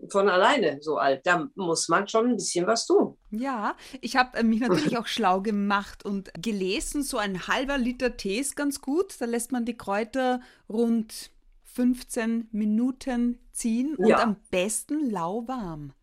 von 0.10 0.30
alleine 0.30 0.82
so 0.82 0.98
alt. 0.98 1.26
Da 1.26 1.48
muss 1.56 1.88
man 1.88 2.08
schon 2.08 2.30
ein 2.30 2.36
bisschen 2.36 2.66
was 2.68 2.86
tun. 2.86 3.18
Ja, 3.30 3.76
ich 4.02 4.16
habe 4.16 4.38
äh, 4.38 4.44
mich 4.44 4.60
natürlich 4.60 4.98
auch 4.98 5.08
schlau 5.08 5.42
gemacht 5.42 6.06
und 6.06 6.32
gelesen, 6.42 7.04
so 7.04 7.18
ein 7.18 7.48
halber 7.48 7.78
Liter 7.78 8.18
Tee 8.18 8.40
ist 8.40 8.56
ganz 8.56 8.82
gut. 8.82 9.16
Da 9.20 9.26
lässt 9.26 9.52
man 9.52 9.66
die 9.66 9.78
Kräuter 9.78 10.42
rund 10.70 11.32
15 11.64 12.50
Minuten 12.52 13.40
ziehen 13.52 13.96
und 13.96 14.08
ja. 14.08 14.22
am 14.22 14.38
besten 14.50 15.10
lauwarm. 15.10 15.94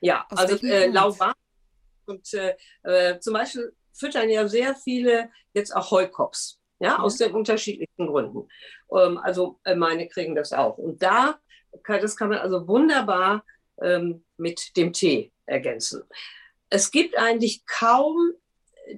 Ja, 0.00 0.26
Aus 0.30 0.38
also 0.38 0.66
äh, 0.66 0.86
lauwarm. 0.88 1.34
Und 2.06 2.34
äh, 2.34 2.54
äh, 2.82 3.18
zum 3.20 3.32
Beispiel 3.32 3.74
füttern 3.94 4.28
ja 4.28 4.46
sehr 4.48 4.74
viele 4.74 5.30
jetzt 5.52 5.74
auch 5.74 5.90
Heukops, 5.90 6.60
ja, 6.80 6.98
aus 6.98 7.16
den 7.16 7.32
unterschiedlichsten 7.32 8.06
Gründen. 8.06 8.48
Ähm, 8.92 9.18
also 9.18 9.60
äh, 9.64 9.74
meine 9.74 10.08
kriegen 10.08 10.34
das 10.34 10.52
auch. 10.52 10.78
Und 10.78 11.02
da, 11.02 11.38
kann, 11.82 12.00
das 12.00 12.16
kann 12.16 12.28
man 12.28 12.38
also 12.38 12.66
wunderbar 12.68 13.44
ähm, 13.80 14.24
mit 14.36 14.76
dem 14.76 14.92
Tee 14.92 15.32
ergänzen. 15.46 16.02
Es 16.70 16.90
gibt 16.90 17.16
eigentlich 17.16 17.64
kaum 17.66 18.32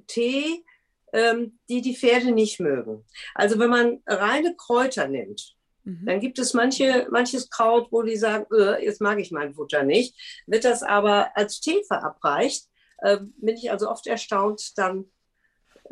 Tee, 0.07 0.65
ähm, 1.13 1.59
die 1.69 1.83
die 1.83 1.97
Pferde 1.97 2.33
nicht 2.33 2.61
mögen. 2.61 3.05
Also 3.35 3.59
wenn 3.59 3.71
man 3.71 4.03
reine 4.07 4.57
Kräuter 4.57 5.09
nimmt, 5.09 5.57
Mhm. 5.87 6.05
Dann 6.05 6.21
gibt 6.21 6.39
es 6.39 6.53
manche, 6.53 7.07
manches 7.11 7.49
Kraut, 7.49 7.89
wo 7.91 8.03
die 8.03 8.17
sagen, 8.17 8.45
äh, 8.53 8.85
jetzt 8.85 9.01
mag 9.01 9.19
ich 9.19 9.31
mein 9.31 9.55
Futter 9.55 9.85
nicht. 9.85 10.15
Wird 10.47 10.65
das 10.65 10.83
aber 10.83 11.31
als 11.37 11.61
Tee 11.61 11.83
verabreicht, 11.87 12.67
äh, 12.99 13.19
bin 13.37 13.57
ich 13.57 13.71
also 13.71 13.91
oft 13.91 14.07
erstaunt, 14.07 14.77
dann, 14.79 15.07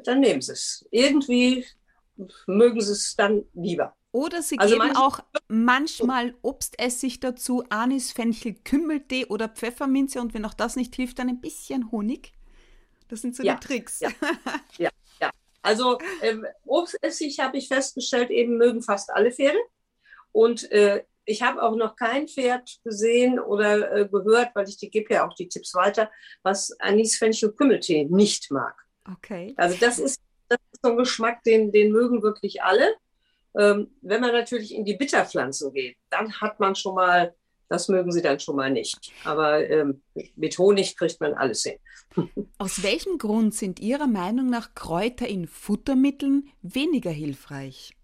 dann 0.05 0.21
nehmen 0.21 0.43
sie 0.43 0.53
es. 0.53 0.87
Irgendwie 0.91 1.65
mögen 2.47 2.81
sie 2.81 2.93
es 2.93 3.15
dann 3.17 3.45
lieber. 3.55 3.97
Oder 4.13 4.43
sie 4.43 4.59
also 4.59 4.79
geben 4.79 4.97
auch 4.97 5.19
manchmal 5.49 6.37
Obstessig 6.43 7.19
dazu, 7.19 7.65
Anis, 7.69 8.13
Fenchel, 8.13 8.55
Kümmeltee 8.55 9.27
oder 9.27 9.49
Pfefferminze 9.49 10.21
und 10.21 10.35
wenn 10.35 10.45
auch 10.45 10.55
das 10.55 10.77
nicht 10.77 10.95
hilft, 10.95 11.19
dann 11.19 11.29
ein 11.29 11.41
bisschen 11.41 11.91
Honig. 11.91 12.33
Das 13.09 13.23
sind 13.23 13.35
so 13.35 13.43
ja, 13.43 13.55
die 13.55 13.67
Tricks. 13.67 13.99
Ja, 14.01 14.11
ja, 14.79 14.91
ja. 15.21 15.31
Also 15.63 15.99
ähm, 16.23 16.47
Obstessig 16.65 17.41
habe 17.41 17.59
ich 17.59 17.67
festgestellt, 17.67 18.31
eben 18.31 18.57
mögen 18.57 18.83
fast 18.83 19.11
alle 19.11 19.33
Pferde. 19.33 19.59
Und 20.31 20.71
äh, 20.71 21.05
ich 21.27 21.43
habe 21.43 21.63
auch 21.63 21.77
noch 21.77 21.97
kein 21.97 22.29
Pferd 22.29 22.79
gesehen 22.85 23.39
oder 23.39 23.93
äh, 23.93 24.09
gehört, 24.09 24.51
weil 24.55 24.69
ich 24.69 24.77
die 24.77 24.91
gebe 24.91 25.15
ja 25.15 25.27
auch 25.27 25.35
die 25.35 25.49
Tipps 25.49 25.75
weiter, 25.75 26.11
was 26.43 26.75
Anis, 26.81 27.17
Fenchel, 27.17 27.53
Kümmeltee 27.53 28.05
nicht 28.05 28.51
mag. 28.51 28.75
Okay. 29.11 29.55
Also 29.57 29.77
das 29.81 29.99
ist, 29.99 30.21
das 30.49 30.59
ist 30.73 30.83
so 30.83 30.91
ein 30.91 30.97
Geschmack, 30.97 31.43
den, 31.45 31.73
den 31.73 31.93
mögen 31.93 32.23
wirklich 32.23 32.63
alle. 32.63 32.95
Ähm, 33.57 33.91
wenn 34.03 34.21
man 34.21 34.33
natürlich 34.33 34.75
in 34.75 34.85
die 34.85 34.97
Bitterpflanzen 34.97 35.73
geht, 35.73 35.97
dann 36.11 36.41
hat 36.41 36.59
man 36.59 36.75
schon 36.75 36.95
mal, 36.95 37.35
das 37.69 37.89
mögen 37.89 38.11
sie 38.11 38.23
dann 38.23 38.41
schon 38.41 38.57
mal 38.57 38.71
nicht. 38.71 39.13
Aber 39.25 39.69
ähm, 39.69 40.03
mit 40.37 40.59
Honig 40.59 40.97
kriegt 40.97 41.21
man 41.21 41.35
alles 41.35 41.63
hin. 41.63 41.79
Aus 42.59 42.83
welchem 42.83 43.19
Grund 43.19 43.55
sind 43.55 43.81
Ihrer 43.81 44.09
Meinung 44.09 44.51
nach 44.51 44.75
Kräuter 44.75 45.29
in 45.29 45.47
Futtermitteln 45.47 46.49
weniger 46.63 47.11
hilfreich? 47.11 47.95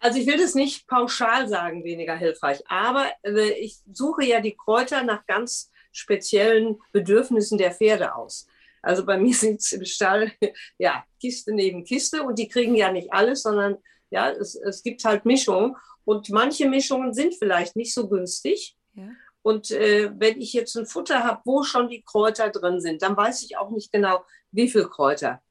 Also 0.00 0.18
ich 0.18 0.26
will 0.26 0.38
das 0.38 0.54
nicht 0.54 0.86
pauschal 0.88 1.46
sagen, 1.46 1.84
weniger 1.84 2.16
hilfreich, 2.16 2.62
aber 2.66 3.10
äh, 3.22 3.52
ich 3.52 3.78
suche 3.92 4.24
ja 4.24 4.40
die 4.40 4.56
Kräuter 4.56 5.02
nach 5.02 5.26
ganz 5.26 5.70
speziellen 5.92 6.80
Bedürfnissen 6.92 7.58
der 7.58 7.72
Pferde 7.72 8.14
aus. 8.14 8.46
Also 8.82 9.04
bei 9.04 9.18
mir 9.18 9.34
sind 9.34 9.60
es 9.60 9.72
im 9.72 9.84
Stall 9.84 10.32
ja 10.78 11.04
Kiste 11.20 11.52
neben 11.52 11.84
Kiste 11.84 12.22
und 12.22 12.38
die 12.38 12.48
kriegen 12.48 12.74
ja 12.74 12.90
nicht 12.90 13.12
alles, 13.12 13.42
sondern 13.42 13.76
ja, 14.10 14.30
es, 14.30 14.54
es 14.54 14.82
gibt 14.82 15.04
halt 15.04 15.26
Mischungen 15.26 15.76
und 16.04 16.30
manche 16.30 16.68
Mischungen 16.68 17.12
sind 17.12 17.34
vielleicht 17.34 17.76
nicht 17.76 17.94
so 17.94 18.08
günstig. 18.08 18.76
Ja. 18.94 19.10
Und 19.42 19.70
äh, 19.70 20.10
wenn 20.18 20.40
ich 20.40 20.52
jetzt 20.52 20.76
ein 20.76 20.86
Futter 20.86 21.24
habe, 21.24 21.42
wo 21.44 21.62
schon 21.62 21.88
die 21.88 22.02
Kräuter 22.02 22.50
drin 22.50 22.80
sind, 22.80 23.02
dann 23.02 23.16
weiß 23.16 23.42
ich 23.42 23.56
auch 23.56 23.70
nicht 23.70 23.92
genau, 23.92 24.24
wie 24.50 24.68
viel 24.68 24.88
Kräuter 24.88 25.42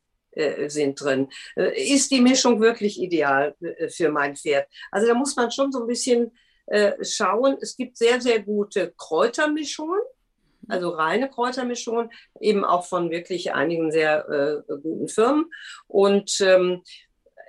sind 0.67 1.01
drin. 1.01 1.29
Äh, 1.55 1.93
ist 1.93 2.11
die 2.11 2.21
Mischung 2.21 2.61
wirklich 2.61 3.01
ideal 3.01 3.55
äh, 3.61 3.89
für 3.89 4.09
mein 4.09 4.35
Pferd? 4.35 4.67
Also 4.91 5.07
da 5.07 5.13
muss 5.13 5.35
man 5.35 5.51
schon 5.51 5.71
so 5.71 5.81
ein 5.81 5.87
bisschen 5.87 6.31
schauen. 7.01 7.57
Es 7.61 7.75
gibt 7.75 7.97
sehr, 7.97 8.21
sehr 8.21 8.43
gute 8.43 8.93
Kräutermischungen, 8.95 9.99
also 10.67 10.89
reine 10.89 11.27
Kräutermischungen, 11.27 12.11
eben 12.39 12.63
auch 12.63 12.85
von 12.85 13.09
wirklich 13.09 13.53
einigen 13.53 13.91
sehr 13.91 14.29
äh, 14.29 14.73
guten 14.81 15.07
Firmen. 15.07 15.51
Und 15.87 16.39
ähm, 16.41 16.83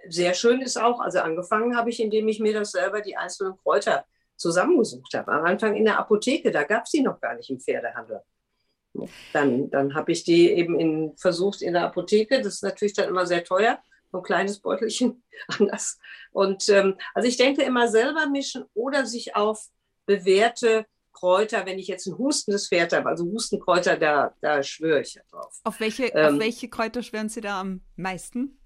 sehr 0.09 0.35
schön 0.35 0.63
ist 0.63 0.81
auch, 0.81 1.01
also 1.01 1.21
angefangen 1.21 1.77
habe 1.77 1.91
ich, 1.91 2.01
indem 2.01 2.29
ich 2.29 2.41
mir 2.41 2.55
das 2.55 2.73
selber 2.73 3.03
die 3.03 3.17
einzelnen 3.17 3.57
Kräuter 3.59 4.07
zusammengesucht 4.37 5.13
habe. 5.15 5.33
Am 5.33 5.45
Anfang 5.45 5.77
in 5.77 5.85
der 5.85 5.99
Apotheke, 5.99 6.51
da 6.51 6.65
gab 6.65 6.85
es 6.85 6.91
die 6.91 7.03
noch 7.03 7.21
gar 7.21 7.35
nicht 7.35 7.51
im 7.51 7.61
Pferdehandel. 7.61 8.23
Dann, 9.33 9.71
dann 9.71 9.95
habe 9.95 10.13
ich 10.13 10.25
die 10.25 10.51
eben 10.51 10.79
in, 10.79 11.17
versucht 11.17 11.63
in 11.63 11.75
der 11.75 11.85
Apotheke. 11.85 12.39
Das 12.39 12.55
ist 12.55 12.63
natürlich 12.63 12.95
dann 12.95 13.09
immer 13.09 13.27
sehr 13.27 13.45
teuer. 13.45 13.81
So 14.13 14.19
ein 14.19 14.25
kleines 14.25 14.61
Beutelchen 14.61 15.23
anders. 15.59 15.99
Und 16.33 16.69
ähm, 16.69 16.97
also 17.15 17.29
ich 17.29 17.37
denke 17.37 17.63
immer 17.63 17.89
selber 17.89 18.27
mischen 18.29 18.65
oder 18.75 19.07
sich 19.07 19.37
auf 19.37 19.67
bewährte 20.07 20.87
Kräuter, 21.13 21.67
wenn 21.67 21.79
ich 21.79 21.89
jetzt 21.89 22.07
ein 22.07 22.19
hustendes 22.19 22.69
Pferd 22.69 22.93
habe, 22.93 23.09
also 23.09 23.25
Hustenkräuter, 23.25 23.97
da, 23.97 24.35
da 24.41 24.63
schwöre 24.63 25.03
ich 25.03 25.15
ja 25.15 25.23
drauf. 25.31 25.61
Auf 25.65 25.81
welche, 25.81 26.07
ähm, 26.07 26.35
auf 26.35 26.41
welche 26.41 26.69
Kräuter 26.69 27.03
schwören 27.03 27.29
Sie 27.29 27.41
da 27.41 27.61
am 27.61 27.83
meisten? 27.97 28.60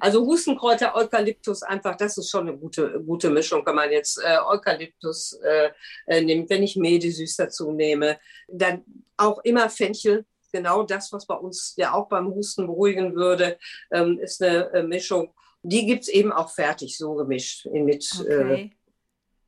Also 0.00 0.26
Hustenkräuter, 0.26 0.94
Eukalyptus, 0.94 1.62
einfach, 1.62 1.96
das 1.96 2.18
ist 2.18 2.30
schon 2.30 2.48
eine 2.48 2.56
gute, 2.56 3.02
gute 3.04 3.30
Mischung, 3.30 3.64
wenn 3.64 3.74
man 3.74 3.90
jetzt 3.90 4.18
äh, 4.18 4.38
Eukalyptus 4.38 5.38
äh, 5.42 5.70
äh, 6.06 6.20
nimmt. 6.20 6.50
Wenn 6.50 6.62
ich 6.62 6.76
Medisüß 6.76 7.36
dazu 7.36 7.72
nehme, 7.72 8.18
dann 8.48 8.84
auch 9.16 9.38
immer 9.44 9.70
Fenchel, 9.70 10.24
genau 10.52 10.84
das, 10.84 11.12
was 11.12 11.26
bei 11.26 11.34
uns 11.34 11.74
ja 11.76 11.94
auch 11.94 12.08
beim 12.08 12.28
Husten 12.28 12.66
beruhigen 12.66 13.14
würde, 13.14 13.58
ähm, 13.90 14.18
ist 14.18 14.42
eine 14.42 14.72
äh, 14.72 14.82
Mischung. 14.82 15.32
Die 15.62 15.86
gibt 15.86 16.02
es 16.02 16.08
eben 16.08 16.32
auch 16.32 16.50
fertig, 16.50 16.98
so 16.98 17.14
gemischt 17.14 17.66
mit. 17.66 18.06
Äh, 18.28 18.36
okay. 18.36 18.70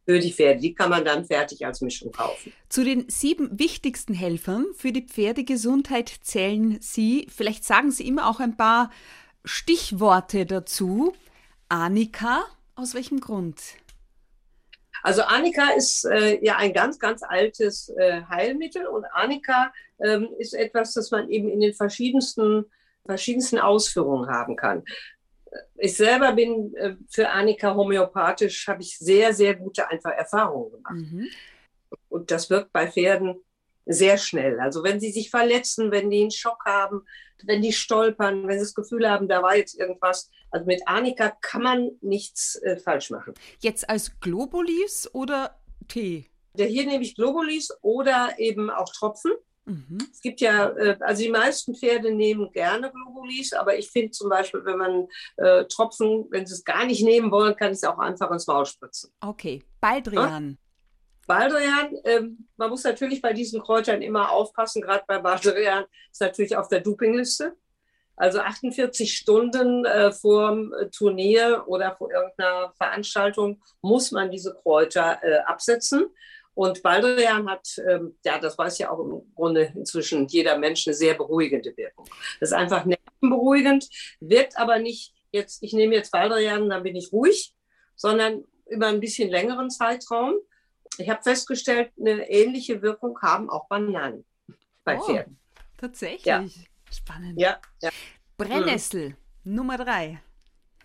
für 0.07 0.21
die 0.21 0.33
Pferde. 0.33 0.61
Die 0.61 0.75
kann 0.75 0.89
man 0.89 1.05
dann 1.05 1.25
fertig 1.25 1.67
als 1.67 1.81
Mischung 1.81 2.13
kaufen. 2.13 2.53
Zu 2.69 2.85
den 2.85 3.09
sieben 3.09 3.59
wichtigsten 3.59 4.15
Helfern 4.15 4.67
für 4.75 4.93
die 4.93 5.03
Pferdegesundheit 5.03 6.09
zählen 6.23 6.79
Sie. 6.81 7.27
Vielleicht 7.29 7.65
sagen 7.65 7.91
Sie 7.91 8.07
immer 8.07 8.31
auch 8.31 8.39
ein 8.39 8.57
paar 8.57 8.91
Stichworte 9.47 10.45
dazu. 10.45 11.15
Annika, 11.69 12.45
aus 12.75 12.95
welchem 12.95 13.21
Grund? 13.21 13.61
Also 15.03 15.23
Annika 15.23 15.71
ist 15.77 16.05
äh, 16.05 16.45
ja 16.45 16.57
ein 16.57 16.73
ganz, 16.73 16.99
ganz 16.99 17.23
altes 17.23 17.89
äh, 17.91 18.23
Heilmittel 18.29 18.87
und 18.87 19.05
Annika 19.13 19.73
ähm, 20.01 20.29
ist 20.39 20.53
etwas, 20.53 20.95
das 20.95 21.13
man 21.13 21.29
eben 21.31 21.49
in 21.49 21.61
den 21.61 21.75
verschiedensten, 21.75 22.65
verschiedensten 23.05 23.59
Ausführungen 23.59 24.29
haben 24.29 24.57
kann. 24.57 24.83
Ich 25.77 25.97
selber 25.97 26.33
bin 26.33 26.75
äh, 26.75 26.97
für 27.09 27.31
Annika 27.31 27.75
homöopathisch, 27.75 28.67
habe 28.67 28.83
ich 28.83 28.99
sehr, 28.99 29.33
sehr 29.33 29.55
gute 29.55 29.89
einfach 29.89 30.11
Erfahrungen 30.11 30.73
gemacht. 30.73 30.95
Mhm. 30.95 31.29
Und 32.09 32.31
das 32.33 32.51
wirkt 32.51 32.73
bei 32.73 32.91
Pferden 32.91 33.37
sehr 33.85 34.19
schnell. 34.19 34.59
Also 34.59 34.83
wenn 34.83 34.99
sie 34.99 35.13
sich 35.13 35.31
verletzen, 35.31 35.93
wenn 35.93 36.11
die 36.11 36.23
einen 36.23 36.31
Schock 36.33 36.65
haben, 36.65 37.07
wenn 37.45 37.63
die 37.63 37.73
stolpern, 37.73 38.47
wenn 38.47 38.59
sie 38.59 38.65
das 38.65 38.75
Gefühl 38.75 39.09
haben, 39.09 39.29
da 39.29 39.43
war 39.43 39.57
jetzt 39.57 39.79
irgendwas. 39.79 40.31
Also 40.51 40.67
mit 40.67 40.83
Arnika 40.87 41.37
kann 41.41 41.63
man 41.63 41.91
nichts 42.01 42.57
äh, 42.63 42.77
falsch 42.79 43.11
machen. 43.11 43.35
Jetzt 43.61 43.89
als 43.89 44.19
Globulis 44.21 45.09
oder 45.13 45.59
Tee? 45.89 46.31
Der 46.55 46.67
hier 46.67 46.87
nehme 46.87 47.05
ich 47.05 47.15
Globulis 47.15 47.71
oder 47.83 48.31
eben 48.39 48.71
auch 48.71 48.91
Tropfen. 48.93 49.33
Mhm. 49.67 49.99
Es 50.13 50.21
gibt 50.21 50.41
ja, 50.41 50.71
äh, 50.71 50.97
also 51.01 51.23
die 51.23 51.31
meisten 51.31 51.75
Pferde 51.75 52.15
nehmen 52.15 52.51
gerne 52.53 52.91
Globulis, 52.91 53.53
aber 53.53 53.77
ich 53.77 53.91
finde 53.91 54.13
zum 54.13 54.31
Beispiel, 54.31 54.65
wenn 54.65 54.79
man 54.79 55.09
äh, 55.37 55.65
Tropfen, 55.65 56.27
wenn 56.31 56.47
sie 56.47 56.55
es 56.55 56.65
gar 56.65 56.87
nicht 56.87 57.03
nehmen 57.03 57.31
wollen, 57.33 57.57
kann 57.57 57.73
ich 57.73 57.79
es 57.79 57.85
auch 57.85 57.99
einfach 57.99 58.31
ins 58.31 58.47
Maul 58.47 58.65
spritzen. 58.65 59.13
Okay, 59.21 59.63
Baldrian. 59.81 60.59
Baldrian, 61.27 61.97
ähm, 62.05 62.49
man 62.57 62.71
muss 62.71 62.85
natürlich 62.85 63.21
bei 63.21 63.33
diesen 63.33 63.61
Kräutern 63.61 64.03
immer 64.03 64.31
aufpassen, 64.31 64.83
gerade 64.83 65.05
bei 65.07 65.19
Baldrian 65.19 65.85
ist 66.11 66.21
natürlich 66.21 66.57
auf 66.57 66.69
der 66.69 66.81
Dopingliste. 66.81 67.57
Also 68.17 68.41
48 68.41 69.15
Stunden 69.15 69.85
äh, 69.85 70.11
vor 70.11 70.51
dem 70.51 70.73
Turnier 70.91 71.65
oder 71.67 71.95
vor 71.97 72.11
irgendeiner 72.11 72.73
Veranstaltung 72.79 73.61
muss 73.83 74.11
man 74.11 74.31
diese 74.31 74.55
Kräuter 74.55 75.19
äh, 75.23 75.39
absetzen. 75.41 76.07
Und 76.55 76.83
Baldrian 76.83 77.51
hat, 77.51 77.69
ähm, 77.87 78.17
ja, 78.25 78.39
das 78.39 78.57
weiß 78.57 78.79
ja 78.79 78.91
auch 78.91 79.01
im 79.01 79.35
Grunde 79.35 79.73
inzwischen 79.75 80.27
jeder 80.29 80.57
Mensch, 80.57 80.87
eine 80.87 80.95
sehr 80.95 81.13
beruhigende 81.13 81.77
Wirkung. 81.77 82.07
Das 82.41 82.49
ist 82.49 82.55
einfach 82.55 82.87
beruhigend, 83.21 83.87
wirkt 84.21 84.59
aber 84.59 84.79
nicht 84.79 85.13
jetzt, 85.33 85.63
ich 85.63 85.75
nehme 85.75 85.95
jetzt 85.95 86.13
Baldrian, 86.13 86.71
dann 86.71 86.83
bin 86.83 86.97
ich 86.97 87.13
ruhig, 87.13 87.55
sondern 87.95 88.45
über 88.67 88.87
ein 88.87 89.01
bisschen 89.01 89.29
längeren 89.29 89.69
Zeitraum. 89.69 90.37
Ich 90.99 91.09
habe 91.09 91.23
festgestellt, 91.23 91.93
eine 91.99 92.29
ähnliche 92.31 92.83
Wirkung 92.83 93.21
haben 93.21 93.51
auch 93.51 93.69
Bananen 93.69 94.25
bei 94.85 94.99
oh, 94.99 95.03
Pferden. 95.03 95.39
Tatsächlich. 95.77 96.25
Ja. 96.25 96.45
Spannend. 96.91 97.39
Ja, 97.39 97.61
ja. 97.83 97.91
Brennnessel, 98.37 99.17
mhm. 99.45 99.55
Nummer 99.55 99.77
drei. 99.77 100.23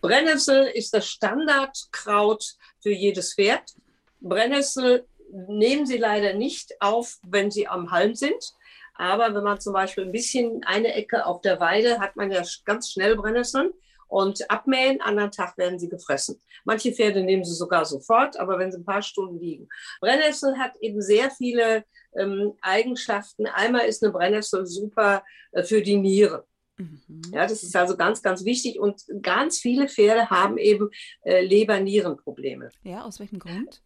Brennnessel 0.01 0.65
ist 0.74 0.93
das 0.93 1.08
Standardkraut 1.08 2.55
für 2.81 2.91
jedes 2.91 3.36
Pferd. 3.36 3.75
Brennnessel 4.20 5.08
nehmen 5.31 5.86
Sie 5.86 5.98
leider 5.98 6.34
nicht 6.34 6.81
auf, 6.81 7.20
wenn 7.24 7.51
Sie 7.51 7.67
am 7.67 7.91
Halm 7.91 8.15
sind. 8.15 8.53
Aber 8.96 9.34
wenn 9.34 9.43
man 9.43 9.60
zum 9.60 9.74
Beispiel 9.74 10.05
ein 10.05 10.12
bisschen 10.12 10.63
eine 10.65 10.93
Ecke 10.93 11.25
auf 11.25 11.41
der 11.41 11.60
Weide 11.60 12.00
hat 12.00 12.15
man 12.15 12.31
ja 12.31 12.43
ganz 12.65 12.91
schnell 12.91 13.15
Brennnesseln 13.15 13.72
und 14.12 14.51
abmähen, 14.51 15.00
anderen 15.00 15.32
Tag 15.32 15.58
werden 15.58 15.80
sie 15.80 15.88
gefressen. 15.88 16.38
Manche 16.65 16.91
Pferde 16.91 17.24
nehmen 17.24 17.46
sie 17.46 17.53
sogar 17.53 17.86
sofort, 17.86 18.38
aber 18.38 18.60
wenn 18.60 18.70
sie 18.70 18.80
ein 18.80 18.86
paar 18.86 19.01
Stunden 19.01 19.39
liegen. 19.39 19.70
Brennnessel 20.01 20.58
hat 20.58 20.75
eben 20.82 21.01
sehr 21.01 21.32
viele 21.32 21.86
ähm, 22.18 22.51
Eigenschaften. 22.62 23.46
Einmal 23.48 23.88
ist 23.88 24.03
eine 24.03 24.12
Brennnessel 24.12 24.65
super 24.65 25.24
äh, 25.53 25.63
für 25.63 25.82
die 25.82 25.96
Niere. 25.96 26.46
Mhm. 26.75 27.22
Ja, 27.34 27.48
das 27.48 27.63
ist 27.63 27.74
also 27.74 27.96
ganz, 27.96 28.22
ganz 28.22 28.44
wichtig. 28.44 28.82
Und 28.82 29.01
ganz 29.22 29.60
viele 29.60 29.88
Pferde 29.88 30.30
haben 30.30 30.58
eben 30.58 30.89
äh, 31.24 31.46
Leber-Nieren-Probleme. 31.46 32.68
Ja, 32.84 33.06
aus 33.06 33.22
welchem 33.22 33.39
Grund? 33.39 33.82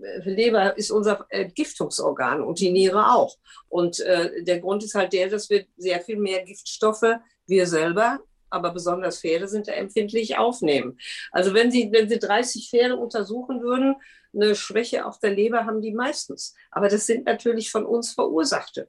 Äh, 0.00 0.30
Leber 0.30 0.78
ist 0.78 0.92
unser 0.92 1.26
Giftungsorgan 1.56 2.42
und 2.42 2.60
die 2.60 2.70
Niere 2.70 3.12
auch. 3.12 3.36
Und 3.68 3.98
äh, 3.98 4.44
der 4.44 4.60
Grund 4.60 4.84
ist 4.84 4.94
halt 4.94 5.12
der, 5.12 5.28
dass 5.28 5.50
wir 5.50 5.66
sehr 5.76 6.00
viel 6.00 6.16
mehr 6.16 6.44
Giftstoffe, 6.44 7.16
wir 7.48 7.66
selber, 7.66 8.20
aber 8.50 8.72
besonders 8.72 9.20
Pferde 9.20 9.48
sind 9.48 9.68
da 9.68 9.72
empfindlich 9.72 10.38
aufnehmen. 10.38 10.98
Also 11.32 11.54
wenn 11.54 11.70
Sie, 11.70 11.90
wenn 11.92 12.08
Sie 12.08 12.18
30 12.18 12.68
Pferde 12.70 12.96
untersuchen 12.96 13.62
würden, 13.62 13.96
eine 14.34 14.54
Schwäche 14.54 15.06
auf 15.06 15.18
der 15.18 15.30
Leber 15.30 15.66
haben 15.66 15.80
die 15.80 15.92
meistens. 15.92 16.54
Aber 16.70 16.88
das 16.88 17.06
sind 17.06 17.26
natürlich 17.26 17.70
von 17.70 17.86
uns 17.86 18.12
verursachte. 18.12 18.88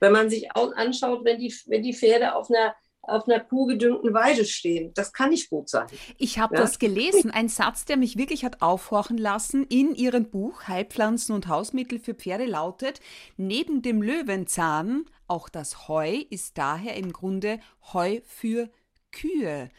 Wenn 0.00 0.12
man 0.12 0.30
sich 0.30 0.52
anschaut, 0.52 1.24
wenn 1.24 1.38
die, 1.38 1.54
wenn 1.66 1.82
die 1.82 1.94
Pferde 1.94 2.34
auf 2.34 2.50
einer 2.50 2.74
auf 3.08 3.28
einer 3.28 3.40
kuhgedüngten 3.40 4.12
Weide 4.14 4.44
stehen. 4.44 4.92
Das 4.94 5.12
kann 5.12 5.30
nicht 5.30 5.50
gut 5.50 5.68
sein. 5.68 5.86
Ich 6.18 6.38
habe 6.38 6.54
ja? 6.54 6.60
das 6.60 6.78
gelesen, 6.78 7.30
ein 7.30 7.48
Satz, 7.48 7.84
der 7.84 7.96
mich 7.96 8.16
wirklich 8.16 8.44
hat 8.44 8.62
aufhorchen 8.62 9.18
lassen. 9.18 9.64
In 9.64 9.94
Ihrem 9.94 10.30
Buch 10.30 10.68
Heilpflanzen 10.68 11.34
und 11.34 11.48
Hausmittel 11.48 11.98
für 11.98 12.14
Pferde 12.14 12.46
lautet, 12.46 13.00
neben 13.36 13.82
dem 13.82 14.02
Löwenzahn, 14.02 15.06
auch 15.26 15.48
das 15.48 15.88
Heu 15.88 16.22
ist 16.30 16.58
daher 16.58 16.96
im 16.96 17.12
Grunde 17.12 17.60
Heu 17.92 18.20
für 18.24 18.70
Kühe. 19.12 19.70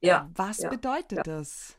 Ja. 0.00 0.30
Was 0.34 0.58
ja, 0.58 0.68
bedeutet 0.68 1.18
ja. 1.18 1.22
das? 1.22 1.76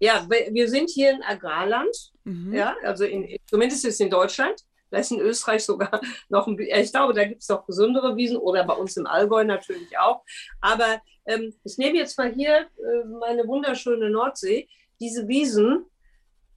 Ja, 0.00 0.28
wir 0.28 0.68
sind 0.68 0.90
hier 0.90 1.12
in 1.12 1.22
Agrarland, 1.22 2.12
mhm. 2.24 2.52
ja, 2.52 2.76
also 2.82 3.04
in, 3.04 3.38
zumindest 3.46 3.84
ist 3.86 4.00
in 4.00 4.10
Deutschland. 4.10 4.62
Vielleicht 4.94 5.10
in 5.12 5.20
Österreich 5.20 5.64
sogar 5.64 6.00
noch 6.28 6.46
ein 6.46 6.56
bisschen, 6.56 6.80
ich 6.80 6.92
glaube, 6.92 7.14
da 7.14 7.24
gibt 7.24 7.42
es 7.42 7.48
noch 7.48 7.66
gesündere 7.66 8.16
Wiesen 8.16 8.36
oder 8.36 8.64
bei 8.64 8.74
uns 8.74 8.96
im 8.96 9.06
Allgäu 9.06 9.44
natürlich 9.44 9.98
auch. 9.98 10.22
Aber 10.60 11.00
ähm, 11.26 11.54
ich 11.64 11.78
nehme 11.78 11.98
jetzt 11.98 12.16
mal 12.16 12.32
hier 12.32 12.58
äh, 12.58 13.04
meine 13.20 13.46
wunderschöne 13.46 14.10
Nordsee. 14.10 14.68
Diese 15.00 15.26
Wiesen, 15.26 15.86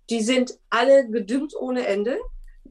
die 0.09 0.21
sind 0.21 0.57
alle 0.69 1.09
gedüngt 1.09 1.55
ohne 1.55 1.87
Ende, 1.87 2.19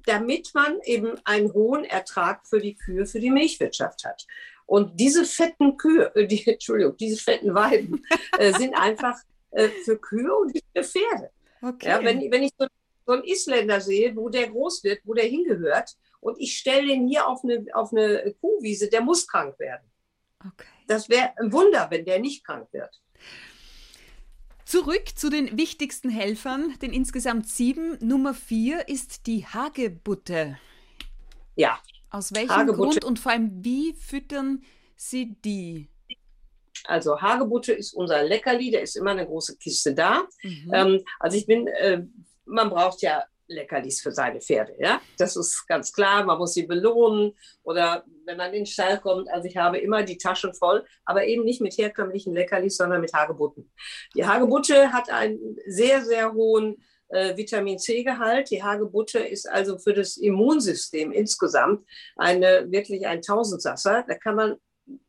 damit 0.07 0.51
man 0.55 0.81
eben 0.85 1.15
einen 1.25 1.53
hohen 1.53 1.85
Ertrag 1.85 2.47
für 2.47 2.61
die 2.61 2.77
Kühe, 2.77 3.07
für 3.07 3.19
die 3.21 3.31
Milchwirtschaft 3.31 4.05
hat. 4.05 4.25
Und 4.67 4.99
diese 5.01 5.25
fetten 5.25 5.77
Kühe, 5.77 6.15
äh, 6.15 6.27
die, 6.27 6.47
Entschuldigung, 6.51 6.97
diese 6.97 7.23
fetten 7.23 7.55
Weiden 7.55 8.05
äh, 8.39 8.53
sind 8.53 8.75
einfach 8.75 9.19
äh, 9.51 9.69
für 9.85 9.99
Kühe 9.99 10.33
und 10.35 10.53
für 10.75 10.85
Pferde. 10.85 11.31
Okay. 11.63 11.89
Ja, 11.89 12.05
wenn, 12.05 12.31
wenn 12.31 12.43
ich 12.43 12.53
so, 12.59 12.67
so, 13.07 13.13
einen 13.13 13.25
Isländer 13.25 13.81
sehe, 13.81 14.15
wo 14.17 14.29
der 14.29 14.49
groß 14.49 14.85
wird, 14.85 15.01
wo 15.05 15.15
der 15.15 15.25
hingehört, 15.25 15.97
und 16.21 16.41
ich 16.41 16.57
stelle 16.57 16.89
den 16.89 17.07
hier 17.07 17.27
auf 17.27 17.45
eine, 17.45 17.65
auf 17.73 17.93
eine 17.93 18.35
Kuhwiese, 18.41 18.89
der 18.89 19.01
muss 19.01 19.27
krank 19.27 19.59
werden. 19.59 19.89
Okay. 20.45 20.67
Das 20.89 21.09
wäre 21.09 21.33
ein 21.39 21.53
Wunder, 21.53 21.87
wenn 21.91 22.05
der 22.05 22.19
nicht 22.19 22.45
krank 22.45 22.69
wird. 22.73 23.01
Zurück 24.65 25.17
zu 25.17 25.31
den 25.31 25.57
wichtigsten 25.57 26.11
Helfern, 26.11 26.75
den 26.83 26.93
insgesamt 26.93 27.49
sieben. 27.49 27.97
Nummer 28.01 28.35
vier 28.35 28.89
ist 28.89 29.29
die 29.29 29.47
Hagebutte. 29.47 30.59
Ja. 31.55 31.79
Aus 32.11 32.35
welchem 32.35 32.51
Hagebutte. 32.51 33.01
Grund 33.01 33.05
und 33.05 33.19
vor 33.21 33.33
allem 33.33 33.65
wie 33.65 33.95
füttern 33.95 34.65
Sie 34.97 35.37
die? 35.45 35.89
Also 36.85 37.21
Hagebutte 37.21 37.73
ist 37.73 37.95
unser 37.95 38.25
Leckerli, 38.25 38.71
der 38.71 38.83
ist 38.83 38.97
immer 38.97 39.13
eine 39.13 39.27
große 39.27 39.57
Kiste 39.59 39.95
da. 39.95 40.27
Mhm. 40.43 40.71
Ähm, 40.73 41.05
also 41.21 41.37
ich 41.37 41.47
bin, 41.47 41.67
äh, 41.69 42.03
man 42.47 42.71
braucht 42.71 43.03
ja 43.03 43.25
Leckerlis 43.49 44.01
für 44.01 44.11
seine 44.11 44.41
Pferde, 44.41 44.75
ja. 44.79 45.01
Das 45.19 45.37
ist 45.37 45.67
ganz 45.69 45.93
klar, 45.93 46.25
man 46.25 46.39
muss 46.39 46.55
sie 46.55 46.67
belohnen 46.67 47.33
oder 47.63 48.05
wenn 48.25 48.37
man 48.37 48.49
in 48.49 48.61
den 48.61 48.67
Stall 48.67 48.99
kommt, 49.01 49.31
also 49.31 49.47
ich 49.47 49.57
habe 49.57 49.79
immer 49.79 50.03
die 50.03 50.19
Taschen 50.19 50.53
voll, 50.53 50.85
aber 51.05 51.25
eben 51.27 51.45
nicht 51.45 51.61
mit 51.61 51.79
herkömmlichen 51.79 52.35
Leckerlis, 52.35 52.77
sondern 52.77 53.01
mit 53.01 53.13
Hagebutten. 53.13 53.71
Die 54.15 54.27
Hagebutte 54.27 54.93
hat 54.93 55.11
einen 55.11 55.57
sehr, 55.67 56.05
sehr 56.05 56.33
hohen 56.33 56.83
äh, 57.09 57.37
Vitamin 57.37 57.79
C-Gehalt. 57.79 58.51
Die 58.51 58.63
Hagebutte 58.63 59.21
ist 59.21 59.49
also 59.49 59.79
für 59.79 59.95
das 59.95 60.17
Immunsystem 60.17 61.13
insgesamt 61.13 61.87
eine, 62.17 62.67
wirklich 62.71 63.07
ein 63.07 63.23
Tausendsasser. 63.23 64.05
Da 64.09 64.15
kann 64.17 64.35
man 64.35 64.57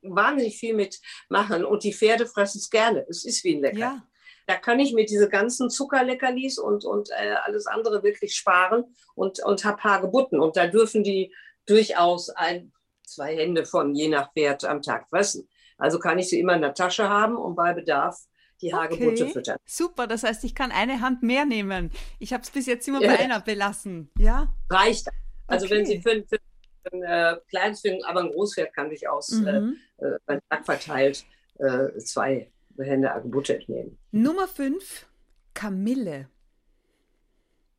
wahnsinnig 0.02 0.58
viel 0.58 0.76
mitmachen 0.76 1.65
und 1.65 1.84
die 1.84 1.93
Pferde 1.93 2.26
fressen 2.26 2.60
es 2.60 2.69
gerne. 2.69 3.06
Es 3.10 3.26
ist 3.26 3.43
wie 3.43 3.56
ein 3.56 3.62
Lecker. 3.62 3.80
Ja. 3.80 4.08
Da 4.47 4.55
kann 4.55 4.79
ich 4.79 4.93
mir 4.93 5.05
diese 5.05 5.29
ganzen 5.29 5.69
Zuckerleckerlis 5.69 6.57
und, 6.57 6.86
und 6.86 7.10
äh, 7.12 7.36
alles 7.43 7.67
andere 7.67 8.01
wirklich 8.01 8.33
sparen 8.33 8.86
und, 9.13 9.43
und 9.43 9.65
habe 9.65 9.83
Hagebutten. 9.83 10.39
Und 10.39 10.55
da 10.55 10.67
dürfen 10.67 11.03
die 11.03 11.33
durchaus 11.65 12.29
ein, 12.29 12.71
zwei 13.03 13.36
Hände 13.36 13.65
von 13.65 13.93
je 13.93 14.07
nach 14.07 14.31
Pferd 14.33 14.63
am 14.63 14.81
Tag 14.81 15.10
fressen. 15.10 15.47
Also 15.77 15.99
kann 15.99 16.17
ich 16.17 16.29
sie 16.29 16.39
immer 16.39 16.55
in 16.55 16.62
der 16.62 16.73
Tasche 16.73 17.10
haben 17.10 17.36
und 17.36 17.55
bei 17.55 17.73
Bedarf 17.73 18.17
die 18.62 18.73
Hagebutte 18.73 19.25
okay. 19.25 19.33
füttern. 19.33 19.57
Super, 19.65 20.07
das 20.07 20.23
heißt, 20.23 20.43
ich 20.43 20.55
kann 20.55 20.71
eine 20.71 21.01
Hand 21.01 21.23
mehr 21.23 21.45
nehmen. 21.45 21.91
Ich 22.17 22.33
habe 22.33 22.41
es 22.41 22.49
bis 22.49 22.65
jetzt 22.65 22.88
immer 22.88 23.01
bei 23.01 23.19
einer 23.19 23.41
belassen. 23.41 24.10
Ja? 24.17 24.53
Reicht. 24.69 25.07
Also 25.45 25.65
okay. 25.65 25.75
wenn 25.75 25.86
Sie 25.86 26.01
für, 26.01 26.23
für 26.27 26.39
ein 26.91 27.03
äh, 27.03 27.36
kleines, 27.49 27.81
für, 27.81 27.97
aber 28.05 28.21
ein 28.21 28.31
Großpferd 28.31 28.73
kann 28.73 28.88
durchaus 28.88 29.31
äh, 29.31 29.60
mhm. 29.60 29.77
äh, 29.97 30.17
beim 30.25 30.39
Tag 30.49 30.65
verteilt 30.65 31.25
äh, 31.60 31.97
zwei 31.99 32.51
Hände 32.83 33.09
Hagebutte 33.09 33.55
entnehmen. 33.55 33.97
Nummer 34.11 34.47
5, 34.47 35.07
Kamille. 35.53 36.27